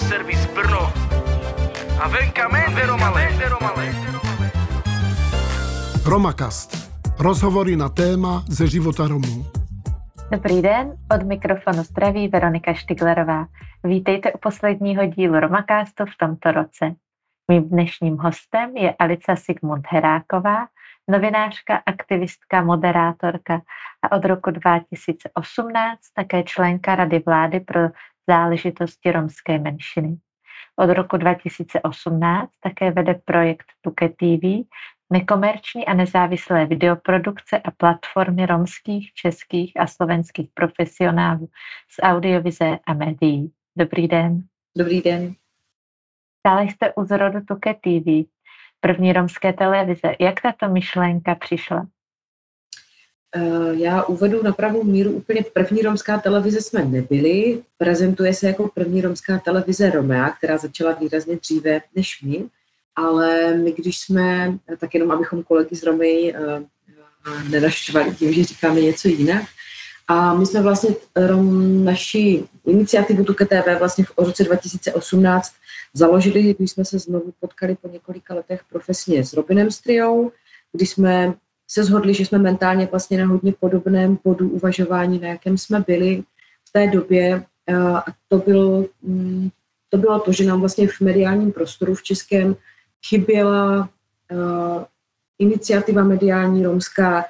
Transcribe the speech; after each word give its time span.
servis 0.00 0.46
Brno. 0.54 0.92
A 2.00 2.08
venka 2.08 2.48
Mende 2.48 2.86
Romale. 2.86 3.20
Romakast. 6.10 6.90
Rozhovory 7.18 7.76
na 7.76 7.88
téma 7.88 8.44
ze 8.48 8.66
života 8.66 9.08
Romů. 9.08 9.46
Dobrý 10.32 10.62
den, 10.62 10.92
od 11.14 11.22
mikrofonu 11.22 11.82
zdraví 11.82 12.28
Veronika 12.28 12.74
Štiglerová. 12.74 13.46
Vítejte 13.84 14.32
u 14.32 14.38
posledního 14.38 15.06
dílu 15.06 15.40
Romacastu 15.40 16.04
v 16.04 16.16
tomto 16.18 16.52
roce. 16.52 16.94
Mým 17.50 17.68
dnešním 17.68 18.16
hostem 18.16 18.76
je 18.76 18.94
Alica 18.98 19.36
Sigmund 19.36 19.86
Heráková, 19.88 20.66
novinářka, 21.08 21.82
aktivistka, 21.86 22.62
moderátorka 22.62 23.60
a 24.02 24.16
od 24.16 24.24
roku 24.24 24.50
2018 24.50 25.98
také 26.14 26.42
členka 26.42 26.94
Rady 26.94 27.22
vlády 27.26 27.60
pro 27.60 27.80
záležitosti 28.28 29.12
romské 29.12 29.58
menšiny. 29.58 30.16
Od 30.76 30.90
roku 30.90 31.16
2018 31.16 32.50
také 32.60 32.90
vede 32.90 33.14
projekt 33.14 33.66
Tuke 33.80 34.08
TV, 34.08 34.64
nekomerční 35.10 35.86
a 35.86 35.94
nezávislé 35.94 36.66
videoprodukce 36.66 37.58
a 37.58 37.70
platformy 37.70 38.46
romských, 38.46 39.12
českých 39.14 39.80
a 39.80 39.86
slovenských 39.86 40.50
profesionálů 40.54 41.48
z 41.90 42.02
audiovize 42.02 42.78
a 42.86 42.94
médií. 42.94 43.52
Dobrý 43.76 44.08
den. 44.08 44.42
Dobrý 44.76 45.02
den. 45.02 45.34
Stále 46.38 46.64
jste 46.64 46.94
u 46.94 47.04
zrodu 47.04 47.40
Tuke 47.40 47.74
TV, 47.74 48.28
první 48.80 49.12
romské 49.12 49.52
televize. 49.52 50.14
Jak 50.20 50.40
tato 50.40 50.68
myšlenka 50.68 51.34
přišla? 51.34 51.86
Eh, 53.36 53.74
já 53.74 54.02
uvedu 54.02 54.42
na 54.42 54.52
pravou 54.52 54.84
míru 54.84 55.10
úplně 55.10 55.44
první 55.52 55.82
romská 55.82 56.18
televize 56.18 56.60
jsme 56.60 56.84
nebyli. 56.84 57.62
Prezentuje 57.78 58.34
se 58.34 58.46
jako 58.46 58.68
první 58.74 59.00
romská 59.00 59.38
televize 59.38 59.90
Romea, 59.90 60.30
která 60.30 60.58
začala 60.58 60.92
výrazně 60.92 61.36
dříve 61.36 61.80
než 61.94 62.22
my. 62.22 62.44
Ale 62.96 63.54
my, 63.54 63.72
když 63.72 63.98
jsme, 63.98 64.58
tak 64.78 64.94
jenom 64.94 65.10
abychom 65.10 65.42
kolegy 65.42 65.76
z 65.76 65.82
Romy 65.82 66.34
eh, 66.34 66.62
nenaštvali 67.50 68.14
tím, 68.14 68.32
že 68.32 68.44
říkáme 68.44 68.80
něco 68.80 69.08
jinak, 69.08 69.44
a 70.10 70.34
my 70.34 70.46
jsme 70.46 70.62
vlastně 70.62 70.94
rom, 71.16 71.84
naši 71.84 72.44
iniciativu 72.66 73.24
Tuke 73.24 73.46
TV 73.46 73.78
vlastně 73.78 74.04
v 74.04 74.12
roce 74.18 74.44
2018 74.44 75.52
založili, 75.94 76.54
když 76.58 76.70
jsme 76.70 76.84
se 76.84 76.98
znovu 76.98 77.32
potkali 77.40 77.76
po 77.82 77.88
několika 77.88 78.34
letech 78.34 78.60
profesně 78.70 79.24
s 79.24 79.32
Robinem 79.32 79.70
Striou, 79.70 80.32
kdy 80.72 80.86
jsme 80.86 81.34
se 81.72 81.84
shodli, 81.84 82.14
že 82.14 82.26
jsme 82.26 82.38
mentálně 82.38 82.86
vlastně 82.86 83.18
na 83.18 83.26
hodně 83.26 83.52
podobném 83.60 84.18
bodu 84.24 84.48
uvažování, 84.48 85.18
na 85.18 85.28
jakém 85.28 85.58
jsme 85.58 85.80
byli 85.86 86.22
v 86.68 86.72
té 86.72 86.86
době. 86.86 87.44
A 87.94 88.04
to, 88.28 88.38
byl, 88.38 88.86
mm, 89.02 89.50
to 89.88 89.98
bylo 89.98 90.18
to, 90.20 90.32
že 90.32 90.44
nám 90.44 90.60
vlastně 90.60 90.88
v 90.88 91.00
mediálním 91.00 91.52
prostoru 91.52 91.94
v 91.94 92.02
Českém 92.02 92.56
chyběla 93.08 93.88
iniciativa 95.38 96.04
mediální 96.04 96.64
romská, 96.64 97.24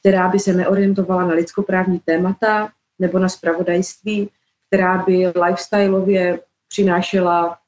která 0.00 0.28
by 0.28 0.38
se 0.38 0.52
neorientovala 0.52 1.26
na 1.26 1.34
lidskoprávní 1.34 1.98
témata 1.98 2.68
nebo 2.98 3.18
na 3.18 3.28
spravodajství, 3.28 4.30
která 4.66 5.04
by 5.06 5.32
lifestyleově 5.44 6.40
přinášela 6.68 7.58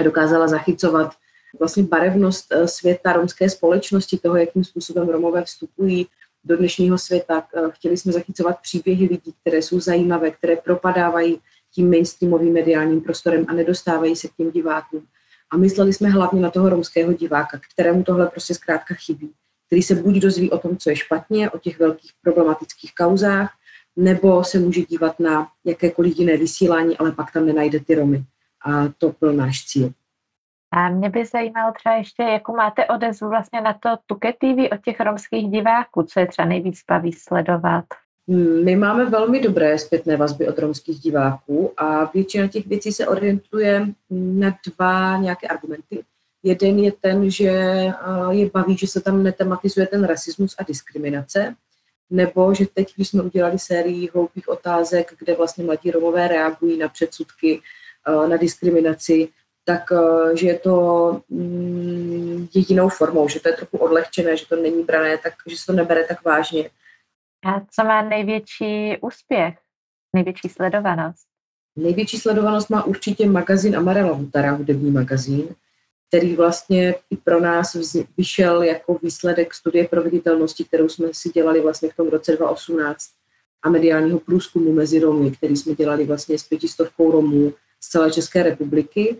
a 0.00 0.02
dokázala 0.02 0.48
zachycovat 0.48 1.14
vlastně 1.58 1.82
barevnost 1.82 2.46
eh, 2.52 2.68
světa 2.68 3.12
romské 3.12 3.50
společnosti, 3.50 4.18
toho, 4.18 4.36
jakým 4.36 4.64
způsobem 4.64 5.08
Romové 5.08 5.44
vstupují 5.44 6.06
do 6.44 6.56
dnešního 6.56 6.98
světa. 6.98 7.46
Eh, 7.56 7.60
chtěli 7.70 7.96
jsme 7.96 8.12
zachycovat 8.12 8.58
příběhy 8.62 9.06
lidí, 9.06 9.34
které 9.40 9.62
jsou 9.62 9.80
zajímavé, 9.80 10.30
které 10.30 10.56
propadávají 10.56 11.40
tím 11.74 11.90
mainstreamovým 11.90 12.52
mediálním 12.52 13.00
prostorem 13.00 13.44
a 13.48 13.52
nedostávají 13.52 14.16
se 14.16 14.28
k 14.28 14.34
těm 14.36 14.50
divákům. 14.50 15.06
A 15.50 15.56
mysleli 15.56 15.92
jsme 15.92 16.08
hlavně 16.08 16.40
na 16.40 16.50
toho 16.50 16.68
romského 16.68 17.12
diváka, 17.12 17.60
kterému 17.72 18.02
tohle 18.02 18.26
prostě 18.26 18.54
zkrátka 18.54 18.94
chybí, 18.94 19.30
který 19.66 19.82
se 19.82 19.94
buď 19.94 20.14
dozví 20.14 20.50
o 20.50 20.58
tom, 20.58 20.76
co 20.76 20.90
je 20.90 20.96
špatně, 20.96 21.50
o 21.50 21.58
těch 21.58 21.78
velkých 21.78 22.10
problematických 22.22 22.94
kauzách, 22.94 23.50
nebo 23.96 24.44
se 24.44 24.58
může 24.58 24.82
dívat 24.82 25.20
na 25.20 25.48
jakékoliv 25.64 26.18
jiné 26.18 26.36
vysílání, 26.36 26.98
ale 26.98 27.12
pak 27.12 27.32
tam 27.32 27.46
nenajde 27.46 27.80
ty 27.80 27.94
Romy. 27.94 28.24
A 28.64 28.88
to 28.98 29.14
byl 29.20 29.32
náš 29.32 29.64
cíl. 29.64 29.92
A 30.70 30.88
mě 30.88 31.10
by 31.10 31.24
zajímalo 31.24 31.72
třeba 31.72 31.94
ještě, 31.94 32.22
jakou 32.22 32.56
máte 32.56 32.86
odezvu 32.86 33.28
vlastně 33.28 33.60
na 33.60 33.72
to 33.72 33.88
Tuke 34.06 34.32
TV 34.32 34.72
od 34.72 34.80
těch 34.84 35.00
romských 35.00 35.50
diváků, 35.50 36.02
co 36.02 36.20
je 36.20 36.26
třeba 36.26 36.48
nejvíc 36.48 36.80
baví 36.88 37.12
sledovat. 37.12 37.84
My 38.64 38.76
máme 38.76 39.04
velmi 39.04 39.40
dobré 39.40 39.78
zpětné 39.78 40.16
vazby 40.16 40.48
od 40.48 40.58
romských 40.58 40.98
diváků 40.98 41.72
a 41.76 42.04
většina 42.04 42.48
těch 42.48 42.66
věcí 42.66 42.92
se 42.92 43.06
orientuje 43.06 43.86
na 44.10 44.54
dva 44.66 45.16
nějaké 45.16 45.48
argumenty. 45.48 46.04
Jeden 46.42 46.78
je 46.78 46.92
ten, 46.92 47.30
že 47.30 47.44
je 48.30 48.50
baví, 48.54 48.76
že 48.76 48.86
se 48.86 49.00
tam 49.00 49.22
netematizuje 49.22 49.86
ten 49.86 50.04
rasismus 50.04 50.56
a 50.58 50.62
diskriminace, 50.62 51.54
nebo 52.10 52.54
že 52.54 52.66
teď, 52.74 52.94
když 52.96 53.08
jsme 53.08 53.22
udělali 53.22 53.58
sérii 53.58 54.10
hloupých 54.14 54.48
otázek, 54.48 55.14
kde 55.18 55.34
vlastně 55.34 55.64
mladí 55.64 55.90
Romové 55.90 56.28
reagují 56.28 56.78
na 56.78 56.88
předsudky, 56.88 57.60
na 58.28 58.36
diskriminaci, 58.36 59.28
tak 59.68 59.92
eh, 59.92 60.36
že 60.36 60.46
je 60.46 60.58
to 60.58 60.74
mm, 61.28 62.48
jedinou 62.54 62.88
formou, 62.88 63.28
že 63.28 63.40
to 63.40 63.48
je 63.48 63.56
trochu 63.56 63.76
odlehčené, 63.76 64.36
že 64.36 64.46
to 64.46 64.56
není 64.56 64.84
brané, 64.84 65.18
tak, 65.18 65.32
že 65.46 65.56
se 65.56 65.66
to 65.66 65.72
nebere 65.72 66.04
tak 66.04 66.24
vážně. 66.24 66.70
A 67.44 67.60
co 67.70 67.84
má 67.84 68.02
největší 68.02 68.96
úspěch, 69.00 69.54
největší 70.12 70.48
sledovanost? 70.48 71.26
Největší 71.76 72.16
sledovanost 72.16 72.70
má 72.70 72.84
určitě 72.84 73.26
magazín 73.26 73.76
Amarela 73.76 74.14
Hutara, 74.14 74.52
hudební 74.52 74.90
magazín, 74.90 75.48
který 76.08 76.36
vlastně 76.36 76.94
i 77.10 77.16
pro 77.16 77.40
nás 77.40 77.76
vyšel 78.16 78.62
jako 78.62 78.98
výsledek 79.02 79.54
studie 79.54 79.88
proveditelnosti, 79.88 80.64
kterou 80.64 80.88
jsme 80.88 81.08
si 81.12 81.28
dělali 81.28 81.60
vlastně 81.60 81.88
v 81.90 81.96
tom 81.96 82.08
roce 82.08 82.36
2018 82.36 83.04
a 83.62 83.70
mediálního 83.70 84.20
průzkumu 84.20 84.72
mezi 84.72 85.00
Romy, 85.00 85.30
který 85.30 85.56
jsme 85.56 85.74
dělali 85.74 86.04
vlastně 86.04 86.38
s 86.38 86.42
pětistovkou 86.42 87.10
Romů 87.10 87.52
z 87.80 87.88
celé 87.88 88.12
České 88.12 88.42
republiky 88.42 89.16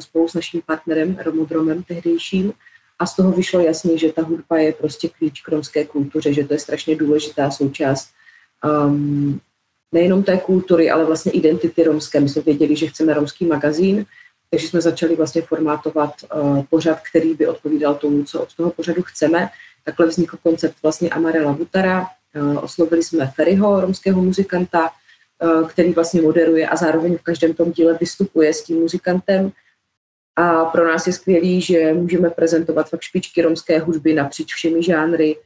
spolu 0.00 0.28
s 0.28 0.34
naším 0.34 0.62
partnerem 0.66 1.18
Romodromem 1.24 1.82
tehdejším 1.82 2.52
a 2.98 3.06
z 3.06 3.16
toho 3.16 3.32
vyšlo 3.32 3.60
jasně, 3.60 3.98
že 3.98 4.12
ta 4.12 4.22
hudba 4.22 4.58
je 4.58 4.72
prostě 4.72 5.08
klíč 5.08 5.40
k 5.40 5.48
romské 5.48 5.84
kultuře, 5.84 6.32
že 6.32 6.44
to 6.44 6.54
je 6.54 6.58
strašně 6.58 6.96
důležitá 6.96 7.50
součást 7.50 8.08
um, 8.64 9.40
nejenom 9.92 10.22
té 10.22 10.38
kultury, 10.38 10.90
ale 10.90 11.04
vlastně 11.04 11.32
identity 11.32 11.84
romské. 11.84 12.20
My 12.20 12.28
jsme 12.28 12.42
věděli, 12.42 12.76
že 12.76 12.86
chceme 12.86 13.14
romský 13.14 13.46
magazín, 13.46 14.06
takže 14.50 14.68
jsme 14.68 14.80
začali 14.80 15.16
vlastně 15.16 15.42
formátovat 15.42 16.14
uh, 16.34 16.64
pořad, 16.64 16.98
který 17.10 17.34
by 17.34 17.46
odpovídal 17.46 17.94
tomu, 17.94 18.24
co 18.24 18.42
od 18.42 18.54
toho 18.54 18.70
pořadu 18.70 19.02
chceme. 19.02 19.48
Takhle 19.84 20.06
vznikl 20.06 20.36
koncept 20.42 20.76
vlastně 20.82 21.10
Amarela 21.10 21.52
Butara. 21.52 22.06
Uh, 22.36 22.64
oslovili 22.64 23.02
jsme 23.02 23.32
Ferryho, 23.36 23.80
romského 23.80 24.22
muzikanta, 24.22 24.90
uh, 25.42 25.68
který 25.68 25.92
vlastně 25.92 26.22
moderuje 26.22 26.68
a 26.68 26.76
zároveň 26.76 27.18
v 27.18 27.22
každém 27.22 27.54
tom 27.54 27.72
díle 27.72 27.98
vystupuje 28.00 28.54
s 28.54 28.64
tím 28.64 28.80
muzikantem. 28.80 29.52
A 30.36 30.64
pro 30.64 30.88
nás 30.88 31.06
je 31.06 31.12
skvělý, 31.12 31.60
že 31.60 31.92
můžeme 31.92 32.30
prezentovat 32.30 32.88
fakt 32.88 33.02
špičky 33.02 33.42
romské 33.42 33.78
hudby 33.78 34.14
napříč 34.14 34.54
všemi 34.54 34.82
žánry. 34.82 35.36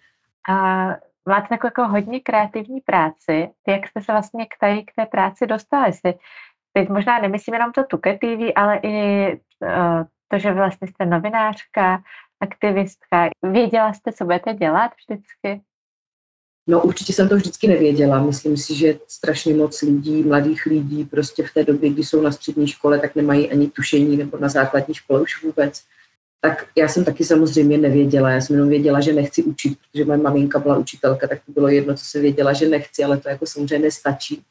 A 0.48 0.86
máte 1.28 1.48
takovou 1.48 1.68
jako 1.68 1.84
hodně 1.86 2.20
kreativní 2.20 2.80
práci. 2.80 3.50
Jak 3.68 3.88
jste 3.88 4.00
se 4.00 4.12
vlastně 4.12 4.46
k 4.46 4.58
té, 4.60 4.82
k 4.82 4.92
té 4.96 5.06
práci 5.06 5.46
dostali? 5.46 5.92
Si, 5.92 6.14
teď 6.72 6.88
možná 6.88 7.18
nemyslím 7.18 7.54
jenom 7.54 7.72
to 7.72 7.84
Tuke 7.84 8.18
TV, 8.18 8.52
ale 8.56 8.76
i 8.82 9.26
uh, 9.32 10.04
to, 10.28 10.38
že 10.38 10.52
vlastně 10.52 10.88
jste 10.88 11.06
novinářka, 11.06 12.02
aktivistka. 12.40 13.28
Věděla 13.42 13.92
jste, 13.92 14.12
co 14.12 14.24
budete 14.24 14.54
dělat 14.54 14.92
vždycky? 14.96 15.62
No 16.66 16.82
určitě 16.82 17.12
jsem 17.12 17.28
to 17.28 17.36
vždycky 17.36 17.68
nevěděla. 17.68 18.22
Myslím 18.22 18.56
si, 18.56 18.74
že 18.74 18.98
strašně 19.08 19.54
moc 19.54 19.82
lidí, 19.82 20.22
mladých 20.22 20.66
lidí, 20.66 21.04
prostě 21.04 21.46
v 21.46 21.54
té 21.54 21.64
době, 21.64 21.90
kdy 21.90 22.04
jsou 22.04 22.20
na 22.20 22.32
střední 22.32 22.68
škole, 22.68 22.98
tak 22.98 23.14
nemají 23.14 23.50
ani 23.50 23.70
tušení, 23.70 24.16
nebo 24.16 24.38
na 24.38 24.48
základní 24.48 24.94
škole 24.94 25.20
už 25.20 25.42
vůbec. 25.42 25.82
Tak 26.40 26.66
já 26.76 26.88
jsem 26.88 27.04
taky 27.04 27.24
samozřejmě 27.24 27.78
nevěděla. 27.78 28.30
Já 28.30 28.40
jsem 28.40 28.56
jenom 28.56 28.68
věděla, 28.68 29.00
že 29.00 29.12
nechci 29.12 29.42
učit, 29.42 29.78
protože 29.78 30.04
moje 30.04 30.18
maminka 30.18 30.58
byla 30.58 30.78
učitelka, 30.78 31.28
tak 31.28 31.40
to 31.46 31.52
bylo 31.52 31.68
jedno, 31.68 31.94
co 31.94 32.04
se 32.04 32.20
věděla, 32.20 32.52
že 32.52 32.68
nechci, 32.68 33.04
ale 33.04 33.16
to 33.16 33.28
jako 33.28 33.46
samozřejmě 33.46 33.78
nestačí. 33.78 34.42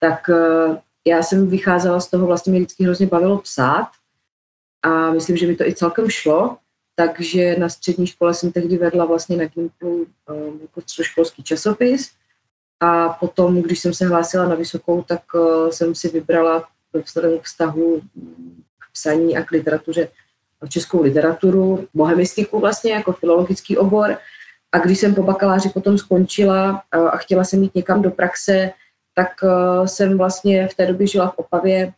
Tak 0.00 0.30
eh, 0.30 0.78
já 1.06 1.22
jsem 1.22 1.48
vycházela 1.48 2.00
z 2.00 2.10
toho, 2.10 2.26
vlastně 2.26 2.50
mě 2.50 2.60
vždycky 2.60 2.84
hrozně 2.84 3.06
bavilo 3.06 3.38
psát 3.38 3.88
a 4.82 5.10
myslím, 5.12 5.36
že 5.36 5.46
mi 5.46 5.56
to 5.56 5.66
i 5.66 5.74
celkem 5.74 6.10
šlo 6.10 6.56
takže 7.06 7.56
na 7.58 7.68
střední 7.68 8.06
škole 8.06 8.34
jsem 8.34 8.52
tehdy 8.52 8.76
vedla 8.76 9.04
vlastně 9.04 9.36
na 9.36 9.44
Gimplu 9.44 10.06
um, 10.30 10.60
jako 10.62 10.80
středoškolský 10.80 11.42
časopis 11.42 12.10
a 12.80 13.08
potom, 13.08 13.62
když 13.62 13.80
jsem 13.80 13.94
se 13.94 14.06
hlásila 14.06 14.48
na 14.48 14.54
vysokou, 14.54 15.02
tak 15.02 15.22
uh, 15.34 15.68
jsem 15.68 15.94
si 15.94 16.08
vybrala 16.08 16.68
vzhledem 17.04 17.38
k 17.38 17.42
vztahu 17.42 18.00
k 18.78 18.92
psaní 18.92 19.36
a 19.36 19.44
k 19.44 19.50
literatuře 19.50 20.08
českou 20.68 21.02
literaturu, 21.02 21.88
bohemistiku 21.94 22.60
vlastně 22.60 22.92
jako 22.92 23.12
filologický 23.12 23.76
obor. 23.76 24.18
A 24.72 24.78
když 24.78 24.98
jsem 24.98 25.14
po 25.14 25.22
bakaláři 25.22 25.68
potom 25.68 25.98
skončila 25.98 26.82
a 26.92 27.16
chtěla 27.16 27.44
jsem 27.44 27.62
jít 27.62 27.74
někam 27.74 28.02
do 28.02 28.10
praxe, 28.10 28.70
tak 29.14 29.28
uh, 29.42 29.86
jsem 29.86 30.18
vlastně 30.18 30.68
v 30.68 30.74
té 30.74 30.86
době 30.86 31.06
žila 31.06 31.30
v 31.30 31.38
Opavě 31.38 31.92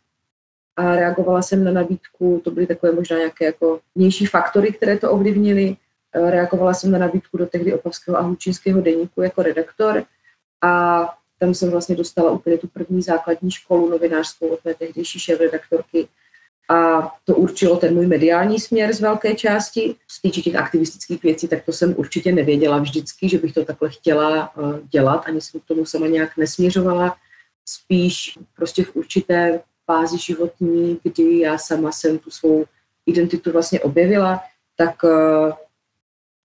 a 0.75 0.95
reagovala 0.95 1.41
jsem 1.41 1.63
na 1.63 1.71
nabídku, 1.71 2.41
to 2.43 2.51
byly 2.51 2.67
takové 2.67 2.91
možná 2.91 3.17
nějaké 3.17 3.45
jako 3.45 3.79
vnější 3.95 4.25
faktory, 4.25 4.73
které 4.73 4.97
to 4.97 5.11
ovlivnily. 5.11 5.75
Reagovala 6.15 6.73
jsem 6.73 6.91
na 6.91 6.99
nabídku 6.99 7.37
do 7.37 7.45
tehdy 7.45 7.73
Opavského 7.73 8.17
a 8.17 8.21
Hlučínského 8.21 8.81
deníku 8.81 9.21
jako 9.21 9.43
redaktor 9.43 10.03
a 10.61 11.03
tam 11.39 11.53
jsem 11.53 11.71
vlastně 11.71 11.95
dostala 11.95 12.31
úplně 12.31 12.57
tu 12.57 12.67
první 12.67 13.01
základní 13.01 13.51
školu 13.51 13.89
novinářskou 13.89 14.47
od 14.47 14.65
mé 14.65 14.73
tehdejší 14.73 15.19
šéf-redaktorky 15.19 16.07
a 16.69 17.11
to 17.23 17.35
určilo 17.35 17.77
ten 17.77 17.93
můj 17.93 18.07
mediální 18.07 18.59
směr 18.59 18.93
z 18.93 19.01
velké 19.01 19.35
části. 19.35 19.95
Z 20.07 20.21
týče 20.21 20.41
těch 20.41 20.55
aktivistických 20.55 21.23
věcí, 21.23 21.47
tak 21.47 21.65
to 21.65 21.71
jsem 21.71 21.93
určitě 21.97 22.31
nevěděla 22.31 22.79
vždycky, 22.79 23.29
že 23.29 23.37
bych 23.37 23.53
to 23.53 23.65
takhle 23.65 23.89
chtěla 23.89 24.53
eh, 24.57 24.79
dělat, 24.91 25.23
ani 25.25 25.41
jsem 25.41 25.59
k 25.59 25.65
tomu 25.65 25.85
sama 25.85 26.07
nějak 26.07 26.37
nesměřovala. 26.37 27.15
Spíš 27.65 28.39
prostě 28.55 28.83
v 28.83 28.95
určité 28.95 29.61
fázi 29.85 30.17
životní, 30.17 30.99
kdy 31.03 31.39
já 31.39 31.57
sama 31.57 31.91
jsem 31.91 32.19
tu 32.19 32.31
svou 32.31 32.65
identitu 33.05 33.51
vlastně 33.51 33.79
objevila, 33.79 34.39
tak 34.77 34.95
eh, 35.05 35.53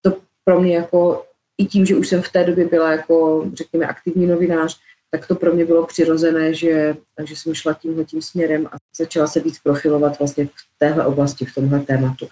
to 0.03 0.17
pro 0.45 0.61
mě 0.61 0.77
jako 0.77 1.25
i 1.59 1.67
tím, 1.67 1.87
že 1.87 1.97
už 1.97 2.09
jsem 2.09 2.23
v 2.23 2.33
té 2.33 2.45
době 2.45 2.67
byla 2.67 2.93
jako, 2.93 3.47
řekněme, 3.55 3.87
aktivní 3.87 4.27
novinář, 4.27 4.81
tak 5.11 5.27
to 5.27 5.35
pro 5.35 5.55
mě 5.55 5.65
bylo 5.65 5.87
přirozené, 5.87 6.55
že, 6.55 6.97
že 7.25 7.37
jsem 7.37 7.55
šla 7.55 7.75
tímhle 7.75 8.05
tím 8.05 8.23
směrem 8.23 8.67
a 8.67 8.77
začala 8.97 9.27
se 9.27 9.41
víc 9.41 9.59
profilovat 9.59 10.19
vlastně 10.19 10.47
v 10.47 10.79
téhle 10.79 11.07
oblasti, 11.07 11.45
v 11.45 11.55
tomhle 11.55 11.81
tématu. 11.81 12.29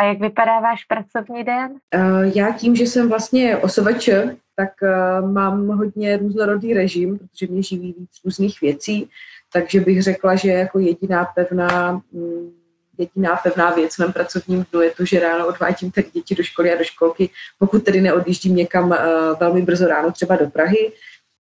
A 0.00 0.04
jak 0.04 0.20
vypadá 0.20 0.60
váš 0.60 0.84
pracovní 0.84 1.44
den? 1.44 1.70
Uh, 1.94 2.32
já 2.34 2.52
tím, 2.52 2.76
že 2.76 2.84
jsem 2.84 3.08
vlastně 3.08 3.56
osovač, 3.56 4.08
tak 4.56 4.70
uh, 4.82 5.30
mám 5.32 5.68
hodně 5.68 6.16
různorodý 6.16 6.74
režim, 6.74 7.18
protože 7.18 7.46
mě 7.46 7.62
živí 7.62 7.94
víc 7.98 8.10
různých 8.24 8.60
věcí, 8.60 9.10
takže 9.52 9.80
bych 9.80 10.02
řekla, 10.02 10.34
že 10.34 10.50
jako 10.50 10.78
jediná 10.78 11.24
pevná, 11.24 12.02
mm, 12.12 12.52
jediná 12.98 13.36
pevná 13.36 13.70
věc 13.70 13.94
v 13.94 13.98
mém 13.98 14.12
pracovním 14.12 14.66
dnu 14.72 14.80
je 14.80 14.90
to, 14.90 15.04
že 15.04 15.20
ráno 15.20 15.46
odvádím 15.46 15.90
tak 15.90 16.04
děti 16.12 16.34
do 16.34 16.42
školy 16.42 16.72
a 16.72 16.78
do 16.78 16.84
školky, 16.84 17.30
pokud 17.58 17.84
tedy 17.84 18.00
neodjíždím 18.00 18.56
někam 18.56 18.90
uh, 18.90 18.96
velmi 19.40 19.62
brzo 19.62 19.86
ráno, 19.86 20.12
třeba 20.12 20.36
do 20.36 20.50
Prahy, 20.50 20.92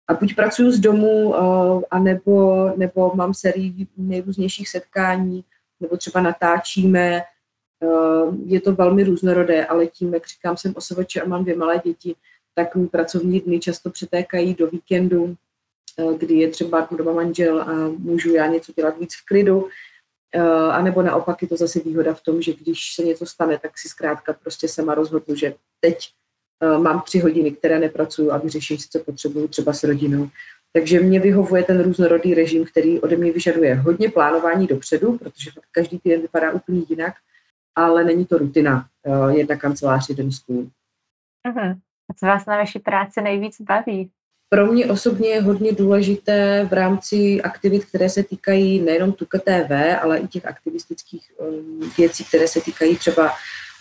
a 0.08 0.14
buď 0.14 0.34
pracuji 0.34 0.72
z 0.72 0.80
domu, 0.80 1.34
anebo, 1.90 2.70
nebo 2.76 3.12
mám 3.14 3.34
sérii 3.34 3.86
nejrůznějších 3.96 4.68
setkání, 4.68 5.44
nebo 5.80 5.96
třeba 5.96 6.20
natáčíme. 6.20 7.22
Uh, 7.80 8.34
je 8.46 8.60
to 8.60 8.72
velmi 8.72 9.04
různorodé, 9.04 9.66
ale 9.66 9.86
tím, 9.86 10.14
jak 10.14 10.26
říkám, 10.26 10.56
jsem 10.56 10.72
osovače 10.76 11.20
a 11.20 11.28
mám 11.28 11.42
dvě 11.42 11.56
malé 11.56 11.80
děti, 11.84 12.14
tak 12.54 12.76
mi 12.76 12.88
pracovní 12.88 13.40
dny 13.40 13.60
často 13.60 13.90
přetékají 13.90 14.54
do 14.54 14.66
víkendu, 14.66 15.36
uh, 15.98 16.18
kdy 16.18 16.34
je 16.34 16.48
třeba 16.48 16.88
doma 16.90 17.12
manžel 17.12 17.60
a 17.60 17.74
můžu 17.98 18.34
já 18.34 18.46
něco 18.46 18.72
dělat 18.76 18.98
víc 18.98 19.14
v 19.14 19.24
klidu. 19.24 19.68
A 20.70 20.82
nebo 20.82 21.02
naopak 21.02 21.42
je 21.42 21.48
to 21.48 21.56
zase 21.56 21.80
výhoda 21.80 22.14
v 22.14 22.20
tom, 22.20 22.42
že 22.42 22.52
když 22.52 22.94
se 22.94 23.02
něco 23.02 23.26
stane, 23.26 23.58
tak 23.58 23.78
si 23.78 23.88
zkrátka 23.88 24.32
prostě 24.32 24.68
sama 24.68 24.94
rozhodnu, 24.94 25.34
že 25.34 25.54
teď 25.80 25.98
Eh, 26.62 26.78
mám 26.78 27.00
tři 27.00 27.18
hodiny, 27.18 27.52
které 27.52 27.78
nepracuju 27.78 28.32
a 28.32 28.38
vyřeším 28.38 28.78
si, 28.78 28.88
co 28.88 28.98
potřebuju 28.98 29.48
třeba 29.48 29.72
s 29.72 29.84
rodinou. 29.84 30.28
Takže 30.72 31.00
mě 31.00 31.20
vyhovuje 31.20 31.62
ten 31.62 31.82
různorodý 31.82 32.34
režim, 32.34 32.64
který 32.64 33.00
ode 33.00 33.16
mě 33.16 33.32
vyžaduje 33.32 33.74
hodně 33.74 34.08
plánování 34.08 34.66
dopředu, 34.66 35.18
protože 35.18 35.50
každý 35.70 35.98
týden 35.98 36.20
vypadá 36.20 36.52
úplně 36.52 36.82
jinak, 36.88 37.14
ale 37.76 38.04
není 38.04 38.26
to 38.26 38.38
rutina. 38.38 38.86
Eh, 39.06 39.36
jedna 39.36 39.56
kancelář, 39.56 40.08
jeden 40.08 40.32
stůl. 40.32 40.68
Uh-huh. 41.48 41.78
A 42.10 42.14
co 42.16 42.26
vás 42.26 42.46
na 42.46 42.56
vaší 42.56 42.78
práci 42.78 43.22
nejvíc 43.22 43.60
baví? 43.60 44.10
Pro 44.48 44.66
mě 44.66 44.86
osobně 44.86 45.28
je 45.28 45.42
hodně 45.42 45.72
důležité 45.72 46.68
v 46.70 46.72
rámci 46.72 47.42
aktivit, 47.42 47.84
které 47.84 48.08
se 48.08 48.22
týkají 48.22 48.80
nejenom 48.80 49.12
TUKA 49.12 49.38
TV, 49.38 49.70
ale 50.02 50.18
i 50.18 50.28
těch 50.28 50.46
aktivistických 50.46 51.32
um, 51.38 51.90
věcí, 51.98 52.24
které 52.24 52.48
se 52.48 52.60
týkají 52.60 52.96
třeba 52.96 53.32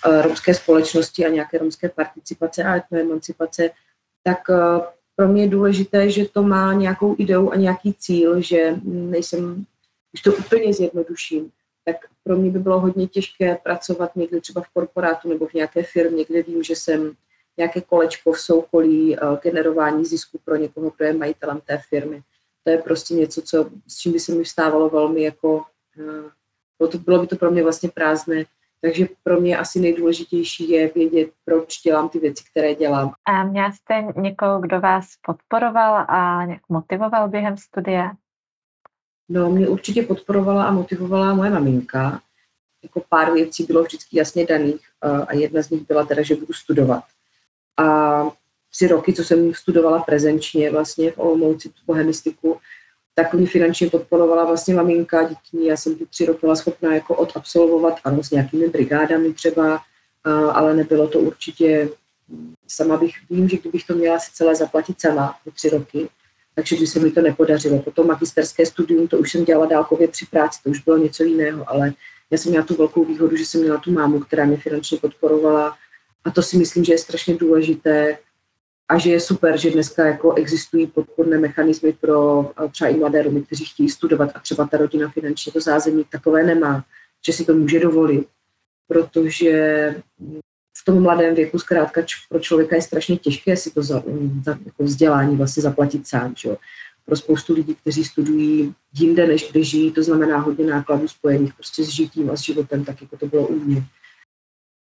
Eh, 0.07 0.21
romské 0.21 0.53
společnosti 0.53 1.25
a 1.25 1.29
nějaké 1.29 1.57
romské 1.57 1.89
participace 1.89 2.63
a 2.63 2.75
etnoemancipace, 2.75 3.69
tak 4.23 4.49
eh, 4.49 4.81
pro 5.15 5.27
mě 5.27 5.43
je 5.43 5.49
důležité, 5.49 6.09
že 6.09 6.25
to 6.29 6.43
má 6.43 6.73
nějakou 6.73 7.15
ideu 7.17 7.49
a 7.49 7.55
nějaký 7.55 7.93
cíl, 7.93 8.41
že 8.41 8.75
nejsem, 8.83 9.65
když 10.11 10.21
to 10.21 10.33
úplně 10.33 10.73
zjednoduším, 10.73 11.51
tak 11.85 11.95
pro 12.23 12.35
mě 12.35 12.51
by 12.51 12.59
bylo 12.59 12.79
hodně 12.79 13.07
těžké 13.07 13.55
pracovat 13.55 14.15
někde 14.15 14.41
třeba 14.41 14.61
v 14.61 14.69
korporátu 14.69 15.29
nebo 15.29 15.47
v 15.47 15.53
nějaké 15.53 15.83
firmě, 15.83 16.25
kde 16.25 16.43
vím, 16.43 16.63
že 16.63 16.75
jsem 16.75 17.11
nějaké 17.57 17.81
kolečko 17.81 18.31
v 18.31 18.39
soukolí, 18.39 19.17
eh, 19.17 19.19
generování 19.43 20.05
zisku 20.05 20.39
pro 20.45 20.55
někoho, 20.55 20.91
kdo 20.97 21.05
je 21.05 21.13
majitelem 21.13 21.61
té 21.61 21.81
firmy. 21.89 22.21
To 22.63 22.71
je 22.71 22.77
prostě 22.77 23.13
něco, 23.13 23.41
co, 23.41 23.69
s 23.87 23.97
čím 23.97 24.11
by 24.11 24.19
se 24.19 24.35
mi 24.35 24.43
vstávalo 24.43 24.89
velmi 24.89 25.23
jako, 25.23 25.63
bylo, 26.79 26.91
to, 26.91 26.97
bylo 26.97 27.19
by 27.19 27.27
to 27.27 27.35
pro 27.35 27.51
mě 27.51 27.63
vlastně 27.63 27.89
prázdné 27.89 28.45
takže 28.85 29.07
pro 29.23 29.41
mě 29.41 29.57
asi 29.57 29.79
nejdůležitější 29.79 30.69
je 30.69 30.91
vědět, 30.95 31.29
proč 31.45 31.81
dělám 31.81 32.09
ty 32.09 32.19
věci, 32.19 32.43
které 32.51 32.75
dělám. 32.75 33.13
A 33.25 33.43
měla 33.43 33.71
jste 33.71 34.07
někoho, 34.15 34.59
kdo 34.59 34.79
vás 34.79 35.05
podporoval 35.25 36.05
a 36.07 36.45
nějak 36.45 36.61
motivoval 36.69 37.29
během 37.29 37.57
studia? 37.57 38.11
No, 39.29 39.49
mě 39.49 39.67
určitě 39.67 40.03
podporovala 40.03 40.63
a 40.63 40.71
motivovala 40.71 41.33
moje 41.33 41.49
maminka. 41.49 42.21
Jako 42.83 43.03
pár 43.09 43.33
věcí 43.33 43.63
bylo 43.63 43.83
vždycky 43.83 44.17
jasně 44.17 44.45
daných 44.45 44.81
a 45.27 45.33
jedna 45.33 45.61
z 45.61 45.69
nich 45.69 45.87
byla 45.87 46.05
teda, 46.05 46.21
že 46.21 46.35
budu 46.35 46.53
studovat. 46.53 47.03
A 47.77 48.23
tři 48.71 48.87
roky, 48.87 49.13
co 49.13 49.23
jsem 49.23 49.53
studovala 49.53 49.99
prezenčně 49.99 50.71
vlastně 50.71 51.11
v 51.11 51.19
Olomouci 51.19 51.69
tu 51.69 51.75
bohemistiku, 51.87 52.57
tak 53.15 53.33
mě 53.33 53.47
finančně 53.47 53.89
podporovala 53.89 54.45
vlastně 54.45 54.75
maminka 54.75 55.23
dětí. 55.23 55.65
Já 55.65 55.77
jsem 55.77 55.95
ty 55.95 56.05
tři 56.05 56.25
roky 56.25 56.39
byla 56.41 56.55
schopná 56.55 56.93
jako 56.93 57.15
odabsolvovat, 57.15 57.99
ano, 58.03 58.23
s 58.23 58.31
nějakými 58.31 58.67
brigádami 58.67 59.33
třeba, 59.33 59.81
ale 60.53 60.73
nebylo 60.73 61.07
to 61.07 61.19
určitě, 61.19 61.89
sama 62.67 62.97
bych, 62.97 63.13
vím, 63.29 63.49
že 63.49 63.57
kdybych 63.57 63.83
to 63.87 63.93
měla 63.93 64.19
si 64.19 64.31
celé 64.33 64.55
zaplatit 64.55 65.01
sama 65.01 65.35
ty 65.43 65.51
tři 65.51 65.69
roky, 65.69 66.09
takže 66.55 66.75
by 66.75 66.87
se 66.87 66.99
mi 66.99 67.11
to 67.11 67.21
nepodařilo. 67.21 67.79
Potom 67.79 68.07
magisterské 68.07 68.65
studium, 68.65 69.07
to 69.07 69.17
už 69.17 69.31
jsem 69.31 69.45
dělala 69.45 69.65
dálkově 69.65 70.07
při 70.07 70.25
práci, 70.25 70.59
to 70.63 70.69
už 70.69 70.79
bylo 70.79 70.97
něco 70.97 71.23
jiného, 71.23 71.69
ale 71.69 71.93
já 72.31 72.37
jsem 72.37 72.49
měla 72.49 72.65
tu 72.65 72.75
velkou 72.75 73.05
výhodu, 73.05 73.37
že 73.37 73.45
jsem 73.45 73.61
měla 73.61 73.77
tu 73.77 73.91
mámu, 73.91 74.19
která 74.19 74.45
mě 74.45 74.57
finančně 74.57 74.97
podporovala 74.97 75.77
a 76.23 76.31
to 76.31 76.41
si 76.41 76.57
myslím, 76.57 76.83
že 76.83 76.93
je 76.93 76.97
strašně 76.97 77.35
důležité, 77.35 78.17
a 78.89 78.97
že 78.97 79.11
je 79.11 79.19
super, 79.19 79.57
že 79.57 79.71
dneska 79.71 80.05
jako 80.05 80.33
existují 80.33 80.87
podporné 80.87 81.37
mechanismy 81.37 81.93
pro 81.93 82.51
třeba 82.71 82.89
i 82.89 82.97
mladé 82.97 83.23
Romy, 83.23 83.41
kteří 83.41 83.65
chtějí 83.65 83.89
studovat 83.89 84.31
a 84.35 84.39
třeba 84.39 84.67
ta 84.67 84.77
rodina 84.77 85.09
finančně 85.09 85.51
to 85.51 85.59
zázemí 85.59 86.05
takové 86.09 86.43
nemá, 86.43 86.85
že 87.25 87.33
si 87.33 87.45
to 87.45 87.53
může 87.53 87.79
dovolit, 87.79 88.27
protože 88.87 89.95
v 90.85 90.91
tom 90.93 91.03
mladém 91.03 91.35
věku 91.35 91.59
zkrátka 91.59 92.01
pro 92.29 92.39
člověka 92.39 92.75
je 92.75 92.81
strašně 92.81 93.17
těžké 93.17 93.57
si 93.57 93.71
to 93.71 93.83
za, 93.83 94.03
za 94.43 94.57
jako 94.65 94.83
vzdělání 94.83 95.35
vlastně 95.35 95.63
zaplatit 95.63 96.07
sám. 96.07 96.33
Že? 96.37 96.55
Pro 97.05 97.15
spoustu 97.15 97.53
lidí, 97.53 97.75
kteří 97.75 98.03
studují 98.03 98.73
jinde, 98.93 99.27
než 99.27 99.51
kde 99.51 99.63
žijí, 99.63 99.91
to 99.91 100.03
znamená 100.03 100.37
hodně 100.37 100.65
nákladů 100.65 101.07
spojených 101.07 101.53
prostě 101.53 101.83
s 101.83 101.87
žitím 101.87 102.29
a 102.31 102.35
s 102.35 102.41
životem, 102.41 102.85
tak 102.85 103.01
jako 103.01 103.17
to 103.17 103.25
bylo 103.25 103.47
u 103.47 103.59
mě. 103.59 103.83